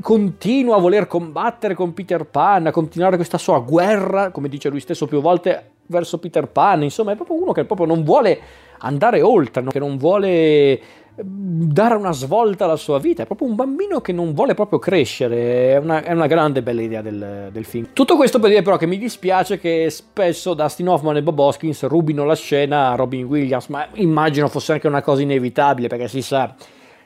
continua 0.00 0.76
a 0.76 0.80
voler 0.80 1.06
combattere 1.06 1.74
con 1.74 1.94
Peter 1.94 2.24
Pan, 2.24 2.66
a 2.66 2.70
continuare 2.70 3.16
questa 3.16 3.38
sua 3.38 3.58
guerra, 3.60 4.30
come 4.30 4.48
dice 4.48 4.68
lui 4.68 4.80
stesso 4.80 5.06
più 5.06 5.20
volte, 5.20 5.70
verso 5.86 6.18
Peter 6.18 6.48
Pan, 6.48 6.82
insomma 6.82 7.12
è 7.12 7.16
proprio 7.16 7.40
uno 7.40 7.52
che 7.52 7.64
proprio 7.64 7.86
non 7.86 8.02
vuole 8.02 8.40
andare 8.78 9.22
oltre, 9.22 9.64
che 9.64 9.78
non 9.78 9.96
vuole 9.96 10.80
dare 11.18 11.94
una 11.94 12.12
svolta 12.12 12.64
alla 12.64 12.76
sua 12.76 12.98
vita, 12.98 13.22
è 13.22 13.26
proprio 13.26 13.48
un 13.48 13.54
bambino 13.54 14.00
che 14.00 14.12
non 14.12 14.34
vuole 14.34 14.54
proprio 14.54 14.78
crescere, 14.78 15.72
è 15.72 15.76
una, 15.78 16.02
è 16.02 16.12
una 16.12 16.26
grande 16.26 16.62
bella 16.62 16.82
idea 16.82 17.00
del, 17.00 17.48
del, 17.50 17.64
film. 17.64 17.88
Tutto 17.92 18.16
questo 18.16 18.38
per 18.38 18.50
dire 18.50 18.62
però 18.62 18.76
che 18.76 18.86
mi 18.86 18.98
dispiace 18.98 19.58
che 19.58 19.88
spesso 19.88 20.52
Dustin 20.52 20.88
Hoffman 20.88 21.16
e 21.16 21.22
Bob 21.22 21.38
Hoskins 21.38 21.86
rubino 21.86 22.24
la 22.24 22.36
scena 22.36 22.90
a 22.90 22.94
Robin 22.96 23.24
Williams, 23.24 23.68
ma 23.68 23.86
immagino 23.94 24.48
fosse 24.48 24.72
anche 24.72 24.86
una 24.86 25.00
cosa 25.00 25.22
inevitabile 25.22 25.88
perché 25.88 26.08
si 26.08 26.20
sa 26.20 26.54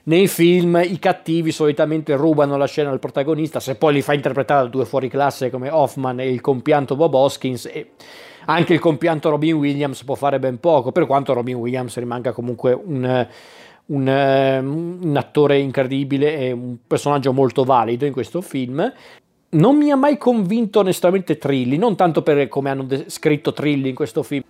nei 0.02 0.26
film 0.26 0.80
i 0.82 0.98
cattivi 0.98 1.52
solitamente 1.52 2.16
rubano 2.16 2.56
la 2.56 2.66
scena 2.66 2.90
al 2.90 2.98
protagonista, 2.98 3.60
se 3.60 3.76
poi 3.76 3.92
li 3.92 4.02
fa 4.02 4.12
interpretare 4.12 4.64
da 4.64 4.68
due 4.68 4.86
fuori 4.86 5.08
classe 5.08 5.50
come 5.50 5.70
Hoffman 5.70 6.18
e 6.20 6.28
il 6.28 6.40
compianto 6.40 6.96
Bob 6.96 7.14
Hoskins, 7.14 7.66
e 7.66 7.90
anche 8.46 8.72
il 8.72 8.80
compianto 8.80 9.30
Robin 9.30 9.54
Williams 9.54 10.02
può 10.02 10.16
fare 10.16 10.38
ben 10.38 10.58
poco, 10.58 10.90
per 10.90 11.06
quanto 11.06 11.32
Robin 11.32 11.56
Williams 11.56 11.96
rimanga 11.98 12.32
comunque 12.32 12.72
un 12.72 13.28
un, 13.90 14.98
un 15.02 15.16
attore 15.16 15.58
incredibile 15.58 16.38
e 16.38 16.52
un 16.52 16.76
personaggio 16.86 17.32
molto 17.32 17.64
valido 17.64 18.06
in 18.06 18.12
questo 18.12 18.40
film. 18.40 18.92
Non 19.50 19.76
mi 19.76 19.90
ha 19.90 19.96
mai 19.96 20.16
convinto 20.16 20.80
onestamente 20.80 21.36
Trilli, 21.36 21.76
non 21.76 21.96
tanto 21.96 22.22
per 22.22 22.48
come 22.48 22.70
hanno 22.70 22.84
de- 22.84 23.04
scritto 23.08 23.52
Trilli 23.52 23.88
in 23.88 23.94
questo 23.94 24.22
film, 24.22 24.42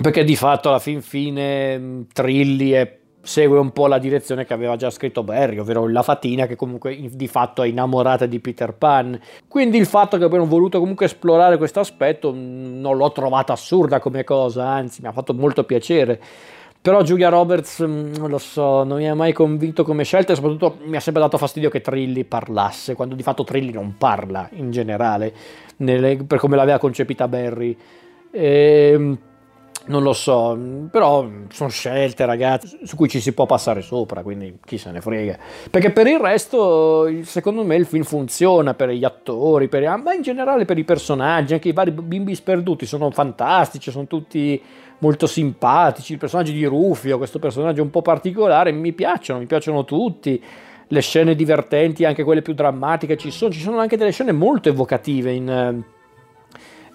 perché 0.00 0.24
di 0.24 0.36
fatto 0.36 0.68
alla 0.68 0.78
fin 0.78 1.02
fine 1.02 1.78
mm, 1.78 2.00
Trilli 2.12 2.70
è 2.70 2.96
segue 3.20 3.58
un 3.58 3.72
po' 3.72 3.88
la 3.88 3.98
direzione 3.98 4.46
che 4.46 4.54
aveva 4.54 4.76
già 4.76 4.88
scritto 4.88 5.22
Barry, 5.22 5.58
ovvero 5.58 5.86
la 5.86 6.02
fatina 6.02 6.46
che 6.46 6.56
comunque 6.56 6.98
di 7.12 7.28
fatto 7.28 7.62
è 7.62 7.66
innamorata 7.68 8.24
di 8.24 8.40
Peter 8.40 8.72
Pan. 8.72 9.20
Quindi 9.46 9.76
il 9.76 9.84
fatto 9.84 10.16
che 10.16 10.24
abbiano 10.24 10.46
voluto 10.46 10.78
comunque 10.78 11.04
esplorare 11.04 11.58
questo 11.58 11.80
aspetto 11.80 12.32
mm, 12.32 12.80
non 12.80 12.96
l'ho 12.96 13.12
trovata 13.12 13.52
assurda 13.52 14.00
come 14.00 14.24
cosa, 14.24 14.66
anzi 14.66 15.02
mi 15.02 15.08
ha 15.08 15.12
fatto 15.12 15.34
molto 15.34 15.64
piacere. 15.64 16.20
Però 16.88 17.02
Julia 17.02 17.28
Roberts, 17.28 17.84
mm, 17.86 18.14
non 18.14 18.30
lo 18.30 18.38
so, 18.38 18.82
non 18.82 18.96
mi 18.96 19.06
ha 19.06 19.14
mai 19.14 19.34
convinto 19.34 19.84
come 19.84 20.04
scelta 20.04 20.32
e 20.32 20.36
soprattutto 20.36 20.78
mi 20.86 20.96
ha 20.96 21.00
sempre 21.00 21.20
dato 21.20 21.36
fastidio 21.36 21.68
che 21.68 21.82
Trilli 21.82 22.24
parlasse, 22.24 22.94
quando 22.94 23.14
di 23.14 23.22
fatto 23.22 23.44
Trilli 23.44 23.72
non 23.72 23.96
parla 23.98 24.48
in 24.52 24.70
generale, 24.70 25.34
nelle, 25.76 26.16
per 26.26 26.38
come 26.38 26.56
l'aveva 26.56 26.78
concepita 26.78 27.28
Barry. 27.28 27.76
Ehm, 28.30 29.18
non 29.88 30.02
lo 30.02 30.12
so, 30.12 30.56
però 30.90 31.28
sono 31.50 31.68
scelte, 31.68 32.24
ragazzi, 32.24 32.78
su 32.84 32.96
cui 32.96 33.08
ci 33.08 33.20
si 33.20 33.32
può 33.32 33.46
passare 33.46 33.82
sopra, 33.82 34.22
quindi 34.22 34.58
chi 34.64 34.78
se 34.78 34.90
ne 34.90 35.00
frega. 35.00 35.38
Perché 35.70 35.90
per 35.90 36.06
il 36.06 36.18
resto, 36.18 37.08
secondo 37.22 37.64
me, 37.64 37.76
il 37.76 37.86
film 37.86 38.04
funziona 38.04 38.74
per 38.74 38.90
gli 38.90 39.04
attori, 39.04 39.68
per, 39.68 39.96
ma 39.96 40.12
in 40.12 40.22
generale 40.22 40.64
per 40.64 40.78
i 40.78 40.84
personaggi, 40.84 41.54
anche 41.54 41.68
i 41.68 41.72
vari 41.72 41.90
bimbi 41.90 42.34
sperduti 42.34 42.86
sono 42.86 43.10
fantastici, 43.10 43.90
sono 43.90 44.06
tutti 44.06 44.60
molto 44.98 45.26
simpatici, 45.26 46.12
il 46.12 46.18
personaggio 46.18 46.52
di 46.52 46.64
Rufio, 46.64 47.16
questo 47.16 47.38
personaggio 47.38 47.82
un 47.82 47.90
po' 47.90 48.02
particolare, 48.02 48.72
mi 48.72 48.92
piacciono, 48.92 49.38
mi 49.38 49.46
piacciono 49.46 49.84
tutti, 49.84 50.42
le 50.88 51.00
scene 51.00 51.34
divertenti, 51.34 52.04
anche 52.04 52.24
quelle 52.24 52.42
più 52.42 52.54
drammatiche 52.54 53.16
ci 53.16 53.30
sono, 53.30 53.52
ci 53.52 53.60
sono 53.60 53.78
anche 53.78 53.96
delle 53.96 54.10
scene 54.10 54.32
molto 54.32 54.68
evocative 54.68 55.32
in, 55.32 55.84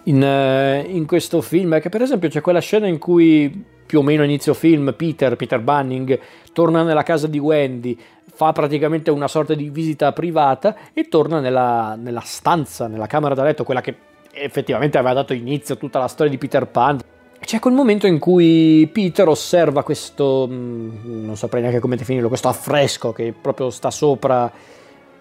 in, 0.04 0.84
in 0.88 1.06
questo 1.06 1.42
film, 1.42 1.80
che 1.80 1.90
per 1.90 2.02
esempio 2.02 2.30
c'è 2.30 2.42
quella 2.42 2.60
scena 2.60 2.88
in 2.88 2.98
cui 2.98 3.72
più 3.86 4.00
o 4.00 4.02
meno 4.02 4.24
inizio 4.24 4.54
film 4.54 4.94
Peter, 4.98 5.36
Peter 5.36 5.60
Bunning, 5.60 6.20
torna 6.52 6.84
nella 6.84 7.04
casa 7.04 7.28
di 7.28 7.38
Wendy, 7.38 7.98
fa 8.34 8.52
praticamente 8.52 9.12
una 9.12 9.28
sorta 9.28 9.54
di 9.54 9.70
visita 9.70 10.12
privata 10.12 10.76
e 10.94 11.08
torna 11.08 11.40
nella, 11.40 11.96
nella 11.96 12.22
stanza, 12.22 12.88
nella 12.88 13.08
camera 13.08 13.36
da 13.36 13.44
letto, 13.44 13.64
quella 13.64 13.82
che 13.82 13.96
effettivamente 14.32 14.98
aveva 14.98 15.14
dato 15.14 15.34
inizio 15.34 15.76
a 15.76 15.78
tutta 15.78 16.00
la 16.00 16.08
storia 16.08 16.32
di 16.32 16.38
Peter 16.38 16.66
Pan. 16.66 17.00
C'è 17.40 17.60
quel 17.60 17.74
momento 17.74 18.08
in 18.08 18.20
cui 18.20 18.90
Peter 18.92 19.28
osserva 19.28 19.84
questo, 19.84 20.48
mm, 20.50 21.26
non 21.26 21.36
saprei 21.36 21.62
neanche 21.62 21.80
come 21.80 21.98
definirlo, 21.98 22.30
questo 22.30 22.48
affresco 22.48 23.12
che 23.12 23.34
proprio 23.40 23.70
sta 23.70 23.92
sopra 23.92 24.52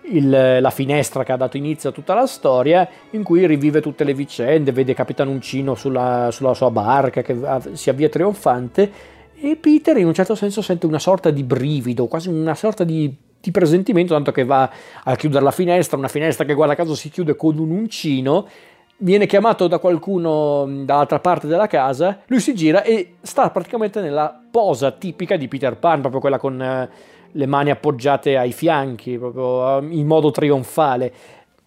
il, 0.05 0.59
la 0.61 0.71
finestra 0.71 1.25
che 1.25 1.33
ha 1.33 1.37
dato 1.37 1.57
inizio 1.57 1.91
a 1.91 1.93
tutta 1.93 2.15
la 2.15 2.27
storia, 2.27 2.89
in 3.11 3.23
cui 3.23 3.47
rivive 3.47 3.81
tutte 3.81 4.05
le 4.05 4.15
vicende, 4.15 4.73
vede 4.73 4.95
Capitan 4.95 5.29
Uncino 5.29 5.75
sulla, 5.75 6.29
sulla 6.31 6.55
sua 6.55 6.71
barca 6.71 7.23
che 7.23 7.37
si 7.73 7.91
avvia 7.91 8.09
trionfante 8.09 8.91
e 9.35 9.57
Peter 9.57 9.97
in 9.97 10.07
un 10.07 10.15
certo 10.15 10.35
senso 10.35 10.63
sente 10.63 10.87
una 10.87 10.99
sorta 11.01 11.31
di 11.31 11.43
brivido, 11.43 12.07
quasi 12.07 12.29
una 12.29 12.55
sorta 12.55 12.85
di, 12.85 13.13
di 13.41 13.51
presentimento, 13.51 14.15
tanto 14.15 14.31
che 14.31 14.45
va 14.45 14.71
a 15.03 15.17
chiudere 15.17 15.43
la 15.43 15.51
finestra, 15.51 15.99
una 15.99 16.09
finestra 16.09 16.45
che 16.45 16.55
guarda 16.55 16.75
caso 16.75 16.95
si 16.95 17.11
chiude 17.11 17.35
con 17.35 17.59
un 17.59 17.71
uncino 17.71 18.47
viene 19.03 19.27
chiamato 19.27 19.67
da 19.67 19.79
qualcuno 19.79 20.65
dall'altra 20.85 21.19
parte 21.19 21.47
della 21.47 21.67
casa, 21.67 22.21
lui 22.27 22.41
si 22.41 22.55
gira 22.55 22.83
e 22.83 23.15
sta 23.21 23.51
praticamente 23.51 24.01
nella 24.01 24.41
posa 24.51 24.93
tipica 24.93 25.37
di 25.37 25.49
Peter 25.49 25.77
Pan, 25.77 26.01
proprio 26.01 26.21
quella 26.21 26.39
con 26.39 26.63
eh, 26.63 26.89
le 27.33 27.47
mani 27.47 27.71
appoggiate 27.71 28.37
ai 28.37 28.53
fianchi, 28.53 29.19
proprio 29.19 29.79
eh, 29.79 29.87
in 29.91 30.07
modo 30.07 30.31
trionfale. 30.31 31.13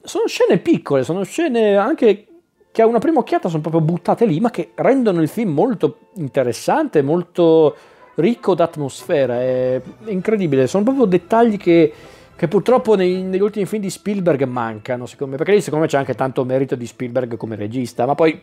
Sono 0.01 0.27
scene 0.27 0.59
piccole, 0.59 1.03
sono 1.03 1.23
scene 1.23 1.75
anche 1.75 2.27
che 2.71 2.81
a 2.81 2.87
una 2.87 2.99
prima 2.99 3.19
occhiata 3.19 3.47
sono 3.47 3.61
proprio 3.61 3.81
buttate 3.81 4.25
lì, 4.25 4.39
ma 4.39 4.51
che 4.51 4.71
rendono 4.75 5.21
il 5.21 5.29
film 5.29 5.51
molto 5.51 5.99
interessante, 6.15 7.01
molto 7.01 7.75
ricco 8.15 8.53
d'atmosfera. 8.53 9.41
È 9.41 9.81
incredibile, 10.05 10.67
sono 10.67 10.83
proprio 10.83 11.05
dettagli 11.05 11.57
che 11.57 11.93
che 12.35 12.49
purtroppo 12.49 12.95
nei, 12.95 13.23
negli 13.23 13.41
ultimi 13.41 13.65
film 13.65 13.81
di 13.81 13.89
Spielberg 13.89 14.43
mancano, 14.43 15.05
secondo 15.05 15.31
me, 15.31 15.37
perché 15.37 15.53
lì 15.53 15.61
secondo 15.61 15.85
me 15.85 15.89
c'è 15.89 15.97
anche 15.97 16.15
tanto 16.15 16.43
merito 16.43 16.75
di 16.75 16.85
Spielberg 16.85 17.37
come 17.37 17.55
regista, 17.55 18.05
ma 18.05 18.13
poi 18.13 18.41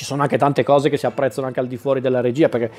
ci 0.00 0.06
sono 0.06 0.22
anche 0.22 0.38
tante 0.38 0.62
cose 0.62 0.88
che 0.88 0.96
si 0.96 1.04
apprezzano 1.04 1.46
anche 1.46 1.60
al 1.60 1.66
di 1.66 1.76
fuori 1.76 2.00
della 2.00 2.22
regia, 2.22 2.48
perché 2.48 2.70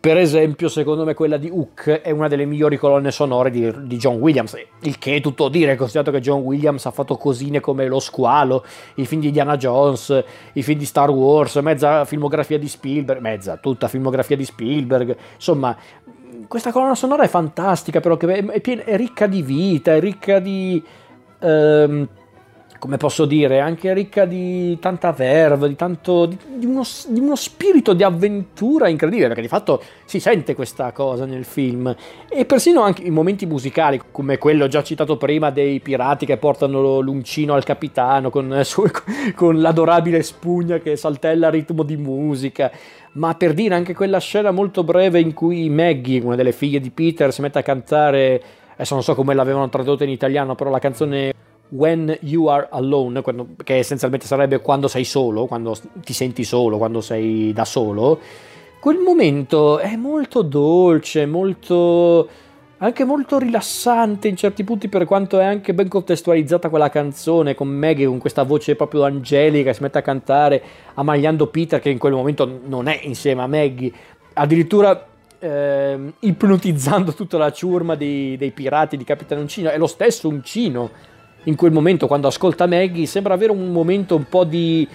per 0.00 0.16
esempio 0.16 0.70
secondo 0.70 1.04
me 1.04 1.12
quella 1.12 1.36
di 1.36 1.50
Hook 1.50 1.90
è 2.00 2.10
una 2.10 2.26
delle 2.26 2.46
migliori 2.46 2.78
colonne 2.78 3.10
sonore 3.10 3.50
di, 3.50 3.70
di 3.82 3.98
John 3.98 4.14
Williams, 4.14 4.56
il 4.80 4.98
che 4.98 5.16
è 5.16 5.20
tutto 5.20 5.50
dire, 5.50 5.76
considerato 5.76 6.10
che 6.10 6.20
John 6.20 6.40
Williams 6.40 6.86
ha 6.86 6.90
fatto 6.90 7.18
cosine 7.18 7.60
come 7.60 7.86
Lo 7.86 8.00
Squalo, 8.00 8.64
i 8.94 9.04
film 9.04 9.20
di 9.20 9.26
Indiana 9.26 9.58
Jones, 9.58 10.24
i 10.54 10.62
film 10.62 10.78
di 10.78 10.86
Star 10.86 11.10
Wars, 11.10 11.56
mezza 11.56 12.06
filmografia 12.06 12.58
di 12.58 12.66
Spielberg, 12.66 13.20
mezza, 13.20 13.58
tutta 13.58 13.86
filmografia 13.86 14.36
di 14.36 14.46
Spielberg, 14.46 15.14
insomma 15.34 15.76
questa 16.48 16.72
colonna 16.72 16.94
sonora 16.94 17.24
è 17.24 17.28
fantastica, 17.28 18.00
però 18.00 18.16
è, 18.16 18.60
piena, 18.62 18.84
è 18.84 18.96
ricca 18.96 19.26
di 19.26 19.42
vita, 19.42 19.94
è 19.94 20.00
ricca 20.00 20.38
di... 20.38 20.82
Ehm, 21.40 22.08
come 22.80 22.96
posso 22.96 23.26
dire, 23.26 23.60
anche 23.60 23.92
ricca 23.92 24.24
di 24.24 24.78
tanta 24.80 25.12
verve, 25.12 25.68
di, 25.68 25.76
tanto, 25.76 26.24
di, 26.24 26.38
di, 26.56 26.64
uno, 26.64 26.82
di, 27.08 27.20
uno, 27.20 27.36
spirito 27.36 27.92
di 27.92 28.02
avventura 28.02 28.88
incredibile, 28.88 29.26
perché 29.26 29.42
di 29.42 29.48
fatto 29.48 29.82
si 30.06 30.18
sente 30.18 30.54
questa 30.54 30.90
cosa 30.90 31.26
nel 31.26 31.44
film. 31.44 31.94
E 32.26 32.46
persino 32.46 32.80
anche 32.80 33.02
i 33.02 33.10
momenti 33.10 33.44
musicali, 33.44 34.00
come 34.10 34.38
quello 34.38 34.66
già 34.66 34.82
citato 34.82 35.18
prima 35.18 35.50
dei 35.50 35.78
pirati 35.80 36.24
che 36.24 36.38
portano 36.38 37.00
l'uncino 37.00 37.52
al 37.52 37.64
capitano 37.64 38.30
con, 38.30 38.62
con 39.36 39.60
l'adorabile 39.60 40.22
spugna 40.22 40.78
che 40.78 40.96
saltella 40.96 41.48
a 41.48 41.50
ritmo 41.50 41.82
di 41.82 41.96
musica 41.98 42.72
ma 43.12 43.34
per 43.34 43.54
dire 43.54 43.74
anche 43.74 43.92
quella 43.92 44.20
scena 44.20 44.52
molto 44.52 44.84
breve 44.84 45.18
in 45.18 45.34
cui 45.34 45.68
Maggie, 45.68 46.20
una 46.20 46.36
delle 46.36 46.52
figlie 46.52 46.78
di 46.78 46.90
Peter, 46.90 47.32
si 47.32 47.40
mette 47.40 47.58
a 47.58 47.62
cantare, 47.62 48.40
adesso 48.72 48.94
non 48.94 49.02
so 49.02 49.16
come 49.16 49.34
l'avevano 49.34 49.68
tradotto 49.68 50.04
in 50.04 50.10
italiano, 50.10 50.54
però 50.54 50.70
la 50.70 50.78
canzone 50.78 51.34
When 51.70 52.16
You 52.20 52.46
Are 52.46 52.68
Alone, 52.70 53.22
che 53.64 53.78
essenzialmente 53.78 54.26
sarebbe 54.26 54.60
quando 54.60 54.88
sei 54.88 55.04
solo, 55.04 55.46
quando 55.46 55.76
ti 56.02 56.12
senti 56.12 56.44
solo, 56.44 56.78
quando 56.78 57.00
sei 57.00 57.52
da 57.52 57.64
solo, 57.64 58.18
quel 58.80 58.98
momento 58.98 59.78
è 59.78 59.96
molto 59.96 60.42
dolce, 60.42 61.26
molto 61.26 62.28
anche 62.82 63.04
molto 63.04 63.38
rilassante 63.38 64.26
in 64.26 64.36
certi 64.36 64.64
punti 64.64 64.88
per 64.88 65.04
quanto 65.04 65.38
è 65.38 65.44
anche 65.44 65.74
ben 65.74 65.86
contestualizzata 65.86 66.70
quella 66.70 66.88
canzone 66.88 67.54
con 67.54 67.68
Maggie 67.68 68.06
con 68.06 68.16
questa 68.16 68.42
voce 68.42 68.74
proprio 68.74 69.04
angelica 69.04 69.74
si 69.74 69.82
mette 69.82 69.98
a 69.98 70.02
cantare 70.02 70.62
ammagliando 70.94 71.48
Peter 71.48 71.78
che 71.78 71.90
in 71.90 71.98
quel 71.98 72.14
momento 72.14 72.60
non 72.64 72.88
è 72.88 72.98
insieme 73.02 73.42
a 73.42 73.46
Maggie 73.46 73.92
addirittura 74.32 75.08
eh, 75.40 76.12
ipnotizzando 76.20 77.12
tutta 77.14 77.38
la 77.38 77.50
ciurma 77.50 77.96
dei, 77.96 78.36
dei 78.36 78.50
pirati 78.52 78.96
di 78.96 79.04
Capitano 79.04 79.40
Uncino. 79.40 79.70
È 79.70 79.78
lo 79.78 79.86
stesso 79.86 80.28
Uncino 80.28 80.90
in 81.44 81.54
quel 81.54 81.72
momento 81.72 82.06
quando 82.06 82.28
ascolta 82.28 82.66
Maggie 82.66 83.06
sembra 83.06 83.34
avere 83.34 83.52
un 83.52 83.72
momento 83.72 84.14
un 84.14 84.24
po' 84.28 84.44
di 84.44 84.86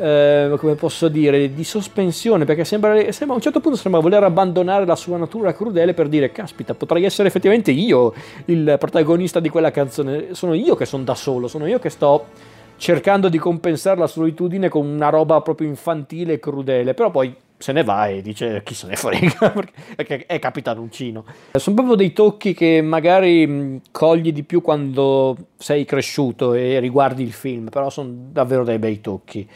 eh, 0.00 0.54
come 0.56 0.74
posso 0.76 1.08
dire, 1.08 1.52
di 1.52 1.62
sospensione, 1.62 2.46
perché 2.46 2.64
sembra, 2.64 2.94
sembra, 3.12 3.34
a 3.34 3.36
un 3.36 3.42
certo 3.42 3.60
punto 3.60 3.76
sembra 3.76 4.00
voler 4.00 4.22
abbandonare 4.22 4.86
la 4.86 4.96
sua 4.96 5.18
natura 5.18 5.52
crudele 5.52 5.92
per 5.92 6.08
dire, 6.08 6.32
caspita, 6.32 6.72
potrei 6.72 7.04
essere 7.04 7.28
effettivamente 7.28 7.70
io 7.70 8.14
il 8.46 8.76
protagonista 8.78 9.40
di 9.40 9.50
quella 9.50 9.70
canzone, 9.70 10.28
sono 10.32 10.54
io 10.54 10.74
che 10.74 10.86
sono 10.86 11.04
da 11.04 11.14
solo, 11.14 11.48
sono 11.48 11.66
io 11.66 11.78
che 11.78 11.90
sto 11.90 12.26
cercando 12.78 13.28
di 13.28 13.36
compensare 13.36 13.98
la 13.98 14.06
solitudine 14.06 14.70
con 14.70 14.86
una 14.86 15.10
roba 15.10 15.42
proprio 15.42 15.68
infantile 15.68 16.34
e 16.34 16.38
crudele, 16.38 16.94
però 16.94 17.10
poi 17.10 17.34
se 17.60 17.72
ne 17.72 17.84
va 17.84 18.06
e 18.06 18.22
dice 18.22 18.62
chi 18.64 18.72
se 18.72 18.86
ne 18.86 18.96
frega, 18.96 19.52
perché 19.94 20.24
è 20.24 20.38
capitanuncino. 20.38 21.24
Sono 21.52 21.76
proprio 21.76 21.94
dei 21.94 22.14
tocchi 22.14 22.54
che 22.54 22.80
magari 22.80 23.82
cogli 23.90 24.32
di 24.32 24.44
più 24.44 24.62
quando 24.62 25.36
sei 25.58 25.84
cresciuto 25.84 26.54
e 26.54 26.80
riguardi 26.80 27.22
il 27.22 27.32
film, 27.32 27.68
però 27.68 27.90
sono 27.90 28.10
davvero 28.32 28.64
dei 28.64 28.78
bei 28.78 29.02
tocchi. 29.02 29.46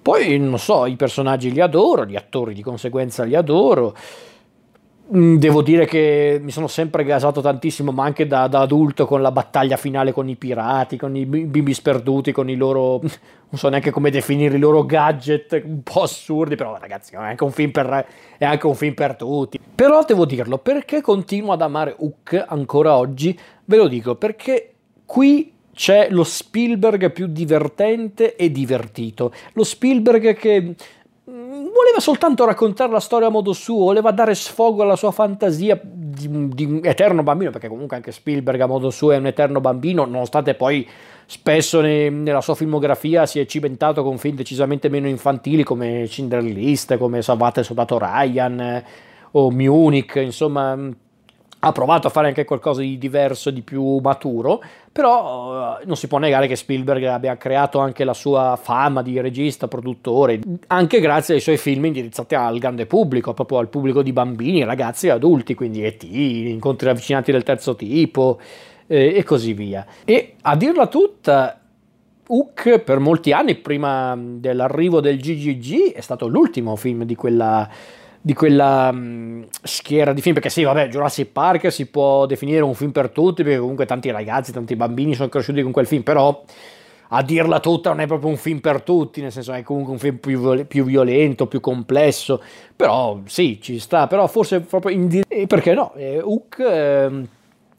Poi, 0.00 0.38
non 0.38 0.58
so, 0.58 0.86
i 0.86 0.96
personaggi 0.96 1.52
li 1.52 1.60
adoro, 1.60 2.06
gli 2.06 2.16
attori 2.16 2.54
di 2.54 2.62
conseguenza 2.62 3.24
li 3.24 3.34
adoro. 3.34 3.94
Mm, 5.14 5.36
devo 5.36 5.62
dire 5.62 5.86
che 5.86 6.38
mi 6.42 6.50
sono 6.50 6.66
sempre 6.66 7.02
gasato 7.02 7.40
tantissimo, 7.40 7.92
ma 7.92 8.04
anche 8.04 8.26
da, 8.26 8.46
da, 8.46 8.60
adulto, 8.60 9.06
con 9.06 9.22
la 9.22 9.32
battaglia 9.32 9.78
finale 9.78 10.12
con 10.12 10.28
i 10.28 10.36
pirati, 10.36 10.98
con 10.98 11.16
i 11.16 11.24
bimbi 11.24 11.72
sperduti, 11.72 12.30
con 12.30 12.50
i 12.50 12.56
loro. 12.56 13.00
non 13.50 13.58
so 13.58 13.70
neanche 13.70 13.90
come 13.90 14.10
definire 14.10 14.56
i 14.56 14.58
loro 14.58 14.84
gadget 14.84 15.62
un 15.64 15.82
po' 15.82 16.02
assurdi. 16.02 16.56
Però, 16.56 16.76
ragazzi, 16.78 17.14
è 17.14 17.16
anche 17.16 17.44
un 17.44 17.52
film 17.52 17.70
per, 17.70 18.06
anche 18.38 18.66
un 18.66 18.74
film 18.74 18.92
per 18.92 19.16
tutti. 19.16 19.58
Però 19.74 20.04
devo 20.04 20.26
dirlo, 20.26 20.58
perché 20.58 21.00
continuo 21.00 21.52
ad 21.52 21.62
amare 21.62 21.94
Hook 21.98 22.44
ancora 22.46 22.94
oggi? 22.94 23.38
Ve 23.64 23.76
lo 23.76 23.88
dico, 23.88 24.14
perché 24.16 24.74
qui 25.06 25.54
c'è 25.78 26.08
lo 26.10 26.24
Spielberg 26.24 27.12
più 27.12 27.28
divertente 27.28 28.34
e 28.34 28.50
divertito. 28.50 29.32
Lo 29.52 29.62
Spielberg 29.62 30.34
che 30.34 30.74
voleva 31.88 32.00
soltanto 32.00 32.44
raccontare 32.44 32.92
la 32.92 33.00
storia 33.00 33.28
a 33.28 33.30
modo 33.30 33.52
suo, 33.52 33.84
voleva 33.84 34.10
dare 34.10 34.34
sfogo 34.34 34.82
alla 34.82 34.96
sua 34.96 35.10
fantasia 35.10 35.80
di, 35.82 36.48
di, 36.48 36.80
eterno 36.82 37.22
bambino, 37.22 37.50
perché 37.50 37.68
comunque 37.68 37.96
anche 37.96 38.12
Spielberg 38.12 38.60
a 38.60 38.66
modo 38.66 38.90
suo 38.90 39.12
è 39.12 39.16
un 39.16 39.26
eterno 39.26 39.60
bambino, 39.60 40.04
nonostante 40.04 40.54
poi 40.54 40.86
spesso 41.26 41.80
ne, 41.80 42.10
nella 42.10 42.40
sua 42.40 42.54
filmografia 42.54 43.26
si 43.26 43.38
è 43.38 43.46
cimentato 43.46 44.02
con 44.02 44.18
film 44.18 44.36
decisamente 44.36 44.88
meno 44.88 45.08
infantili 45.08 45.62
come 45.62 46.06
Cinder 46.08 46.42
List, 46.42 46.96
come 46.98 47.22
Salvate 47.22 47.60
il 47.60 47.66
soldato 47.66 47.98
Ryan 47.98 48.60
eh, 48.60 48.84
o 49.32 49.50
Munich, 49.50 50.14
insomma 50.16 50.76
ha 51.60 51.72
provato 51.72 52.06
a 52.06 52.10
fare 52.10 52.28
anche 52.28 52.44
qualcosa 52.44 52.80
di 52.80 52.98
diverso, 52.98 53.50
di 53.50 53.62
più 53.62 53.98
maturo, 53.98 54.62
però 54.92 55.78
eh, 55.80 55.84
non 55.86 55.96
si 55.96 56.06
può 56.06 56.18
negare 56.18 56.46
che 56.46 56.54
Spielberg 56.54 57.02
abbia 57.04 57.36
creato 57.36 57.80
anche 57.80 58.04
la 58.04 58.14
sua 58.14 58.58
fama 58.60 59.02
di 59.02 59.20
regista, 59.20 59.66
produttore, 59.66 60.38
anche 60.68 61.00
grazie 61.00 61.34
ai 61.34 61.40
suoi 61.40 61.56
film 61.56 61.86
indirizzati 61.86 62.36
al 62.36 62.58
grande 62.58 62.86
pubblico, 62.86 63.34
proprio 63.34 63.58
al 63.58 63.68
pubblico 63.68 64.02
di 64.02 64.12
bambini, 64.12 64.62
ragazzi 64.64 65.08
e 65.08 65.10
adulti, 65.10 65.54
quindi 65.54 65.84
E.T., 65.84 66.04
incontri 66.04 66.86
ravvicinati 66.86 67.32
del 67.32 67.42
terzo 67.42 67.74
tipo 67.74 68.38
eh, 68.86 69.14
e 69.16 69.24
così 69.24 69.52
via. 69.52 69.84
E 70.04 70.34
a 70.42 70.54
dirla 70.54 70.86
tutta, 70.86 71.60
Hook 72.30 72.80
per 72.80 72.98
molti 72.98 73.32
anni, 73.32 73.56
prima 73.56 74.16
dell'arrivo 74.16 75.00
del 75.00 75.18
GGG, 75.18 75.92
è 75.92 76.00
stato 76.00 76.28
l'ultimo 76.28 76.76
film 76.76 77.04
di 77.04 77.16
quella 77.16 77.68
di 78.20 78.34
quella 78.34 78.90
mh, 78.92 79.46
schiera 79.62 80.12
di 80.12 80.20
film, 80.20 80.34
perché 80.34 80.50
sì, 80.50 80.62
vabbè, 80.62 80.88
Jurassic 80.88 81.28
Park 81.30 81.72
si 81.72 81.86
può 81.86 82.26
definire 82.26 82.62
un 82.62 82.74
film 82.74 82.90
per 82.90 83.10
tutti, 83.10 83.42
perché 83.42 83.58
comunque 83.58 83.86
tanti 83.86 84.10
ragazzi, 84.10 84.52
tanti 84.52 84.76
bambini 84.76 85.14
sono 85.14 85.28
cresciuti 85.28 85.62
con 85.62 85.72
quel 85.72 85.86
film, 85.86 86.02
però 86.02 86.42
a 87.10 87.22
dirla 87.22 87.60
tutta 87.60 87.88
non 87.90 88.00
è 88.00 88.06
proprio 88.06 88.30
un 88.30 88.36
film 88.36 88.58
per 88.58 88.82
tutti, 88.82 89.22
nel 89.22 89.32
senso 89.32 89.52
è 89.52 89.62
comunque 89.62 89.92
un 89.92 89.98
film 89.98 90.16
più, 90.16 90.66
più 90.66 90.84
violento, 90.84 91.46
più 91.46 91.60
complesso, 91.60 92.42
però 92.74 93.20
sì, 93.24 93.60
ci 93.62 93.78
sta, 93.78 94.06
però 94.06 94.26
forse 94.26 94.60
proprio 94.60 94.94
in 94.94 95.08
dire... 95.08 95.46
perché 95.46 95.72
no, 95.72 95.94
eh, 95.94 96.20
Hook 96.20 96.58
eh, 96.58 97.26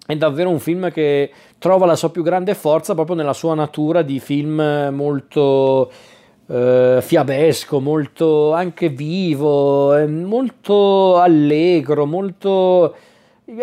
è 0.07 0.15
davvero 0.15 0.49
un 0.49 0.59
film 0.59 0.89
che 0.91 1.31
trova 1.59 1.85
la 1.85 1.95
sua 1.95 2.09
più 2.09 2.23
grande 2.23 2.55
forza 2.55 2.95
proprio 2.95 3.15
nella 3.15 3.33
sua 3.33 3.53
natura 3.53 4.01
di 4.01 4.19
film 4.19 4.89
molto 4.91 5.91
eh, 6.51 6.99
fiabesco, 7.01 7.79
molto 7.79 8.53
anche 8.53 8.89
vivo, 8.89 9.95
molto 10.07 11.17
allegro, 11.17 12.05
molto... 12.05 12.95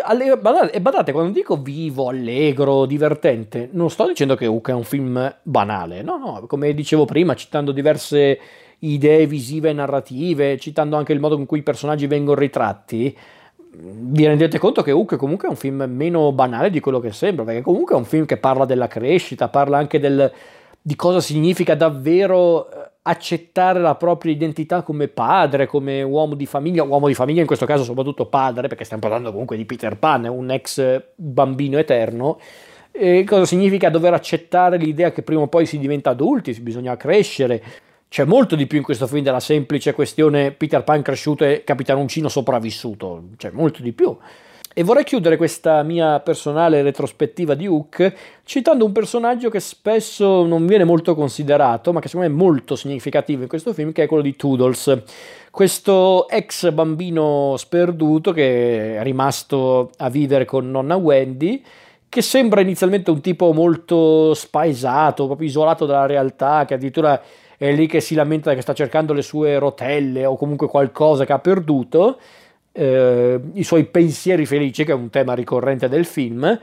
Allegro, 0.01 0.37
badate, 0.37 0.71
e 0.73 0.81
badate, 0.81 1.11
quando 1.13 1.31
dico 1.31 1.55
vivo, 1.61 2.09
allegro, 2.09 2.85
divertente, 2.85 3.69
non 3.71 3.89
sto 3.89 4.05
dicendo 4.05 4.35
che 4.35 4.45
Hook 4.45 4.69
è 4.69 4.73
un 4.73 4.83
film 4.83 5.33
banale, 5.43 6.01
no, 6.01 6.17
no, 6.17 6.45
come 6.45 6.73
dicevo 6.73 7.05
prima, 7.05 7.35
citando 7.35 7.71
diverse 7.71 8.37
idee 8.79 9.25
visive 9.27 9.69
e 9.69 9.73
narrative, 9.73 10.57
citando 10.57 10.97
anche 10.97 11.13
il 11.13 11.21
modo 11.21 11.37
in 11.37 11.45
cui 11.45 11.59
i 11.59 11.63
personaggi 11.63 12.05
vengono 12.05 12.37
ritratti, 12.37 13.17
vi 13.79 14.25
rendete 14.25 14.57
conto 14.59 14.81
che 14.81 14.91
Hook 14.91 15.15
comunque 15.15 15.47
è 15.47 15.51
un 15.51 15.57
film 15.57 15.85
meno 15.87 16.33
banale 16.33 16.69
di 16.69 16.81
quello 16.81 16.99
che 16.99 17.13
sembra, 17.13 17.45
perché 17.45 17.61
comunque 17.61 17.95
è 17.95 17.97
un 17.97 18.05
film 18.05 18.25
che 18.25 18.35
parla 18.35 18.65
della 18.65 18.87
crescita, 18.87 19.47
parla 19.47 19.77
anche 19.77 20.01
del, 20.01 20.29
di 20.87 20.95
cosa 20.95 21.19
significa 21.19 21.75
davvero 21.75 22.71
eh, 22.71 22.91
accettare 23.01 23.81
la 23.81 23.95
propria 23.95 24.31
identità 24.31 24.83
come 24.83 25.09
padre, 25.09 25.67
come 25.67 26.01
uomo 26.01 26.33
di 26.33 26.45
famiglia, 26.45 26.83
uomo 26.83 27.07
di 27.07 27.13
famiglia 27.13 27.41
in 27.41 27.45
questo 27.45 27.65
caso 27.65 27.83
soprattutto 27.83 28.27
padre, 28.27 28.69
perché 28.69 28.85
stiamo 28.85 29.01
parlando 29.01 29.31
comunque 29.31 29.57
di 29.57 29.65
Peter 29.65 29.97
Pan, 29.97 30.23
un 30.27 30.49
ex 30.49 31.03
bambino 31.13 31.77
eterno, 31.77 32.39
e 32.89 33.25
cosa 33.25 33.43
significa 33.43 33.89
dover 33.89 34.13
accettare 34.13 34.77
l'idea 34.77 35.11
che 35.11 35.23
prima 35.23 35.41
o 35.41 35.47
poi 35.49 35.65
si 35.65 35.77
diventa 35.77 36.11
adulti, 36.11 36.57
bisogna 36.61 36.95
crescere. 36.95 37.61
C'è 38.07 38.23
molto 38.23 38.55
di 38.55 38.65
più 38.65 38.77
in 38.77 38.85
questo 38.85 39.07
film 39.07 39.23
della 39.23 39.41
semplice 39.41 39.91
questione 39.91 40.51
Peter 40.53 40.85
Pan 40.85 41.01
cresciuto 41.01 41.43
e 41.43 41.65
Capitanuncino 41.65 42.29
sopravvissuto, 42.29 43.31
c'è 43.35 43.49
molto 43.51 43.81
di 43.81 43.91
più. 43.91 44.17
E 44.77 44.83
vorrei 44.83 45.03
chiudere 45.03 45.37
questa 45.37 45.81
mia 45.81 46.19
personale 46.19 46.83
retrospettiva 46.83 47.55
di 47.55 47.65
Hook 47.65 48.13
citando 48.43 48.85
un 48.85 48.91
personaggio 48.91 49.49
che 49.49 49.59
spesso 49.59 50.45
non 50.45 50.67
viene 50.67 50.83
molto 50.83 51.15
considerato, 51.15 51.91
ma 51.91 51.99
che 51.99 52.07
secondo 52.07 52.29
me 52.29 52.35
è 52.35 52.37
molto 52.37 52.75
significativo 52.75 53.41
in 53.41 53.47
questo 53.47 53.73
film, 53.73 53.91
che 53.91 54.03
è 54.03 54.05
quello 54.05 54.21
di 54.21 54.35
Toodles. 54.35 55.01
Questo 55.49 56.29
ex 56.29 56.69
bambino 56.69 57.55
sperduto 57.57 58.31
che 58.33 58.99
è 58.99 59.01
rimasto 59.01 59.89
a 59.97 60.11
vivere 60.11 60.45
con 60.45 60.69
nonna 60.69 60.95
Wendy, 60.95 61.63
che 62.07 62.21
sembra 62.21 62.61
inizialmente 62.61 63.09
un 63.09 63.19
tipo 63.19 63.53
molto 63.53 64.35
spaesato, 64.35 65.25
proprio 65.25 65.47
isolato 65.47 65.87
dalla 65.87 66.05
realtà, 66.05 66.65
che 66.65 66.75
addirittura 66.75 67.19
è 67.57 67.71
lì 67.71 67.87
che 67.87 67.99
si 67.99 68.13
lamenta 68.13 68.53
che 68.53 68.61
sta 68.61 68.73
cercando 68.73 69.13
le 69.13 69.23
sue 69.23 69.57
rotelle 69.57 70.27
o 70.27 70.37
comunque 70.37 70.67
qualcosa 70.67 71.25
che 71.25 71.33
ha 71.33 71.39
perduto 71.39 72.19
eh, 72.77 73.39
i 73.53 73.63
suoi 73.63 73.85
pensieri 73.85 74.45
felici, 74.45 74.83
che 74.85 74.91
è 74.91 74.95
un 74.95 75.09
tema 75.09 75.33
ricorrente 75.33 75.89
del 75.89 76.05
film. 76.05 76.59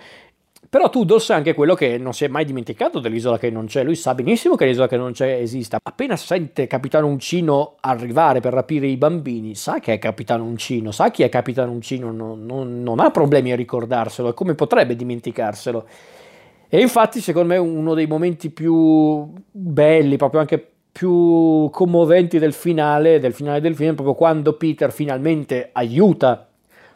Però 0.70 0.90
Tudors 0.90 1.30
è 1.30 1.34
anche 1.34 1.54
quello 1.54 1.74
che 1.74 1.98
non 1.98 2.12
si 2.14 2.24
è 2.24 2.28
mai 2.28 2.44
dimenticato 2.44 2.98
dell'isola 2.98 3.38
che 3.38 3.48
non 3.48 3.66
c'è. 3.66 3.84
Lui 3.84 3.94
sa 3.94 4.14
benissimo 4.14 4.56
che 4.56 4.66
l'isola 4.66 4.88
che 4.88 4.96
non 4.96 5.12
c'è 5.12 5.38
esista. 5.40 5.78
Appena 5.80 6.16
sente 6.16 6.66
Capitano 6.66 7.06
Uncino 7.06 7.76
arrivare 7.80 8.40
per 8.40 8.52
rapire 8.52 8.86
i 8.86 8.96
bambini, 8.96 9.54
sa 9.54 9.78
che 9.78 9.92
è 9.92 9.98
Capitano 9.98 10.42
Uncino, 10.42 10.90
sa 10.90 11.10
chi 11.10 11.22
è 11.22 11.28
Capitano 11.28 11.70
Uncino, 11.70 12.10
non, 12.10 12.44
non, 12.44 12.82
non 12.82 12.98
ha 12.98 13.10
problemi 13.10 13.52
a 13.52 13.56
ricordarselo 13.56 14.30
e 14.30 14.34
come 14.34 14.54
potrebbe 14.54 14.96
dimenticarselo. 14.96 15.86
E 16.68 16.80
infatti, 16.80 17.20
secondo 17.20 17.48
me, 17.48 17.56
uno 17.56 17.94
dei 17.94 18.06
momenti 18.06 18.50
più 18.50 19.32
belli, 19.52 20.16
proprio 20.16 20.40
anche 20.40 20.73
più 20.94 21.68
commoventi 21.72 22.38
del 22.38 22.52
finale, 22.52 23.18
del 23.18 23.34
finale 23.34 23.60
del 23.60 23.74
film, 23.74 23.94
proprio 23.94 24.14
quando 24.14 24.52
Peter 24.52 24.92
finalmente 24.92 25.70
aiuta 25.72 26.46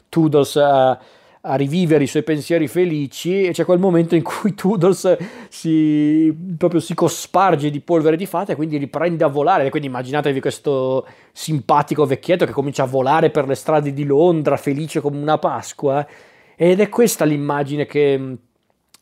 Toodles 0.09 0.55
a, 0.55 0.91
a 0.91 1.55
rivivere 1.57 2.05
i 2.05 2.07
suoi 2.07 2.23
pensieri 2.23 2.69
felici 2.69 3.43
e 3.43 3.51
c'è 3.51 3.65
quel 3.65 3.81
momento 3.81 4.15
in 4.15 4.23
cui 4.23 4.55
Toodles 4.55 5.17
si, 5.49 6.33
proprio 6.57 6.79
si 6.79 6.95
cosparge 6.95 7.71
di 7.71 7.81
polvere 7.81 8.17
di 8.17 8.27
fata 8.27 8.53
e 8.53 8.55
quindi 8.55 8.77
riprende 8.77 9.25
a 9.25 9.29
volare. 9.29 9.69
Quindi 9.69 9.89
immaginatevi 9.89 10.41
questo 10.41 11.05
simpatico 11.33 12.07
vecchietto 12.07 12.47
che 12.47 12.53
comincia 12.53 12.85
a 12.85 12.87
volare 12.87 13.31
per 13.31 13.49
le 13.49 13.57
strade 13.57 13.93
di 13.93 14.05
Londra, 14.05 14.57
felice 14.57 15.01
come 15.01 15.19
una 15.19 15.39
Pasqua. 15.39 16.07
Ed 16.55 16.79
è 16.79 16.89
questa 16.89 17.25
l'immagine 17.25 17.85
che, 17.85 18.37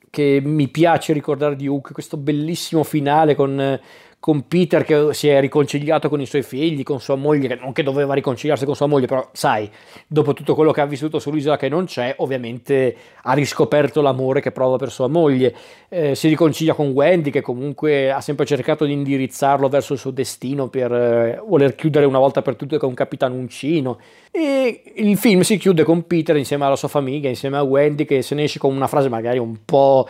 che 0.09 0.41
mi 0.43 0.69
piace 0.69 1.13
ricordare 1.13 1.55
di 1.55 1.67
Hook, 1.67 1.93
questo 1.93 2.17
bellissimo 2.17 2.83
finale 2.83 3.35
con 3.35 3.79
con 4.27 4.49
Peter 4.49 4.83
che 4.83 5.15
si 5.15 5.29
è 5.29 5.39
riconciliato 5.39 6.09
con 6.09 6.21
i 6.21 6.27
suoi 6.27 6.43
figli, 6.43 6.83
con 6.83 6.99
sua 6.99 7.15
moglie, 7.15 7.57
non 7.61 7.73
che 7.73 7.85
doveva 7.85 8.13
riconciliarsi 8.13 8.65
con 8.65 8.75
sua 8.75 8.87
moglie, 8.87 9.07
però 9.07 9.29
sai, 9.31 9.71
dopo 10.05 10.33
tutto 10.33 10.57
quello 10.57 10.73
che 10.73 10.81
ha 10.81 10.85
vissuto 10.85 11.21
sull'isola 11.21 11.57
che 11.57 11.69
non 11.69 11.85
c'è, 11.85 12.13
ovviamente 12.19 12.97
ha 13.23 13.33
riscoperto 13.35 14.01
l'amore 14.01 14.41
che 14.41 14.51
prova 14.51 14.79
per 14.79 14.91
sua 14.91 15.07
moglie. 15.07 15.55
Eh, 15.89 16.17
si 16.17 16.27
riconcilia 16.27 16.75
con 16.75 16.89
Wendy 16.89 17.31
che 17.31 17.41
comunque 17.41 18.11
ha 18.11 18.21
sempre 18.21 18.47
cercato 18.47 18.85
di 18.85 18.95
indirizzarlo 18.95 19.69
verso 19.69 19.93
il 19.93 20.01
suo 20.01 20.11
destino 20.11 20.67
per 20.67 20.93
eh, 20.93 21.41
voler 21.47 21.77
chiudere 21.77 22.05
una 22.05 22.19
volta 22.19 22.43
per 22.43 22.57
tutte 22.57 22.79
con 22.79 22.95
Capitano 22.95 23.37
Uncino. 23.37 24.01
E 24.33 24.83
il 24.97 25.17
film 25.17 25.43
si 25.43 25.57
chiude 25.57 25.85
con 25.85 26.05
Peter 26.05 26.37
insieme 26.37 26.65
alla 26.65 26.75
sua 26.75 26.89
famiglia, 26.89 27.29
insieme 27.29 27.59
a 27.59 27.63
Wendy 27.63 28.05
che 28.05 28.23
se 28.23 28.35
ne 28.35 28.43
esce 28.43 28.59
con 28.59 28.75
una 28.75 28.89
frase 28.89 29.09
magari 29.09 29.39
un 29.39 29.59
po' 29.65 30.09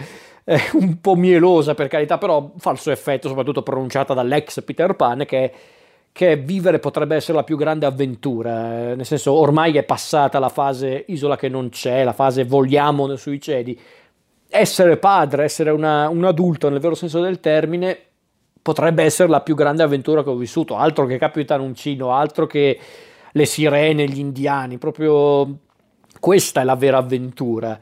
eh, 0.48 0.60
un 0.74 1.00
po' 1.00 1.16
mielosa 1.16 1.74
per 1.74 1.88
carità, 1.88 2.18
però 2.18 2.52
fa 2.56 2.70
il 2.70 2.78
suo 2.78 2.92
effetto, 2.92 3.28
soprattutto 3.28 3.62
pronunciata 3.62 4.14
dall'ex 4.14 4.62
Peter 4.62 4.94
Pan, 4.94 5.24
che, 5.26 5.52
che 6.12 6.36
vivere 6.36 6.78
potrebbe 6.78 7.16
essere 7.16 7.36
la 7.36 7.44
più 7.44 7.56
grande 7.56 7.84
avventura, 7.84 8.90
eh, 8.90 8.94
nel 8.94 9.04
senso 9.04 9.32
ormai 9.32 9.76
è 9.76 9.82
passata 9.82 10.38
la 10.38 10.48
fase 10.48 11.04
isola 11.08 11.36
che 11.36 11.48
non 11.48 11.68
c'è, 11.68 12.04
la 12.04 12.12
fase 12.12 12.44
vogliamo 12.44 13.14
sui 13.16 13.40
cieli. 13.40 13.78
Essere 14.48 14.96
padre, 14.96 15.42
essere 15.42 15.70
una, 15.70 16.08
un 16.08 16.24
adulto 16.24 16.68
nel 16.68 16.78
vero 16.78 16.94
senso 16.94 17.20
del 17.20 17.40
termine, 17.40 17.98
potrebbe 18.62 19.02
essere 19.02 19.28
la 19.28 19.40
più 19.40 19.56
grande 19.56 19.82
avventura 19.82 20.22
che 20.22 20.30
ho 20.30 20.36
vissuto, 20.36 20.76
altro 20.76 21.06
che 21.06 21.18
Capitan 21.18 21.60
Uncino, 21.60 22.12
altro 22.12 22.46
che 22.46 22.78
le 23.32 23.44
sirene, 23.44 24.06
gli 24.06 24.18
indiani, 24.18 24.78
proprio 24.78 25.58
questa 26.26 26.62
è 26.62 26.64
la 26.64 26.74
vera 26.74 26.96
avventura. 26.96 27.78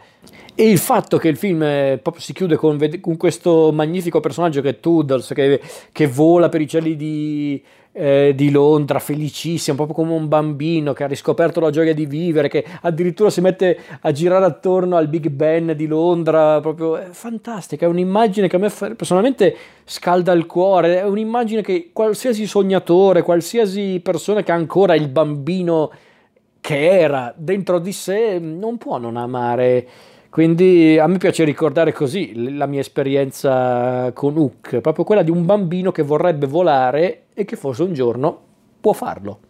E 0.55 0.69
il 0.69 0.77
fatto 0.77 1.17
che 1.17 1.29
il 1.29 1.39
film 1.39 1.63
eh, 1.63 1.99
proprio 2.03 2.23
si 2.23 2.35
chiude 2.35 2.57
con, 2.57 2.79
con, 3.01 3.17
questo 3.17 3.73
magnifico 3.73 4.21
personaggio 4.21 4.61
che 4.61 4.69
è 4.69 4.81
Toodles, 4.81 5.33
che, 5.33 5.63
che 5.91 6.07
vola 6.07 6.51
per 6.51 6.61
i 6.61 6.69
cieli 6.69 6.95
di, 6.95 7.65
eh, 7.93 8.35
di 8.37 8.51
Londra, 8.51 8.99
felicissimo, 8.99 9.77
proprio 9.77 9.97
come 9.97 10.13
un 10.13 10.29
bambino 10.29 10.93
che 10.93 11.05
ha 11.05 11.07
riscoperto 11.07 11.59
la 11.59 11.71
gioia 11.71 11.95
di 11.95 12.05
vivere, 12.05 12.49
che 12.49 12.63
addirittura 12.83 13.31
si 13.31 13.41
mette 13.41 13.79
a 14.03 14.13
girare 14.13 14.45
attorno 14.45 14.97
al 14.97 15.09
Big 15.09 15.31
Ben 15.31 15.73
di 15.75 15.87
Londra, 15.87 16.61
proprio 16.61 16.99
è 16.99 17.07
fantastica, 17.13 17.87
è 17.87 17.89
un'immagine 17.89 18.47
che 18.47 18.57
a 18.57 18.59
me 18.59 18.69
personalmente 18.69 19.57
scalda 19.85 20.33
il 20.33 20.45
cuore, 20.45 20.99
è 20.99 21.07
un'immagine 21.07 21.63
che 21.63 21.89
qualsiasi 21.95 22.47
sognatore, 22.47 23.23
qualsiasi 23.23 24.01
persona 24.05 24.43
che 24.43 24.53
ha 24.53 24.55
ancora 24.55 24.95
il 24.95 25.09
bambino 25.09 25.91
che 26.65 26.99
era 26.99 27.31
dentro 27.37 27.79
di 27.79 27.93
sé 27.93 28.39
non 28.39 28.79
può 28.79 28.97
non 28.97 29.19
amare. 29.19 29.87
Quindi 30.31 30.99
a 30.99 31.07
me 31.07 31.19
piace 31.19 31.45
ricordare 31.45 31.93
così 31.93 32.57
la 32.57 32.65
mia 32.65 32.81
esperienza 32.81 34.11
con 34.15 34.35
Hook, 34.35 34.81
proprio 34.81 35.05
quella 35.05 35.23
di 35.23 35.31
un 35.31 35.45
bambino 35.45 35.93
che 35.93 36.03
vorrebbe 36.03 36.47
volare 36.47 37.25
e 37.35 37.45
che 37.45 37.57
forse 37.57 37.83
un 37.83 37.93
giorno 37.93 38.41
può 38.81 38.95
farlo. 38.95 39.41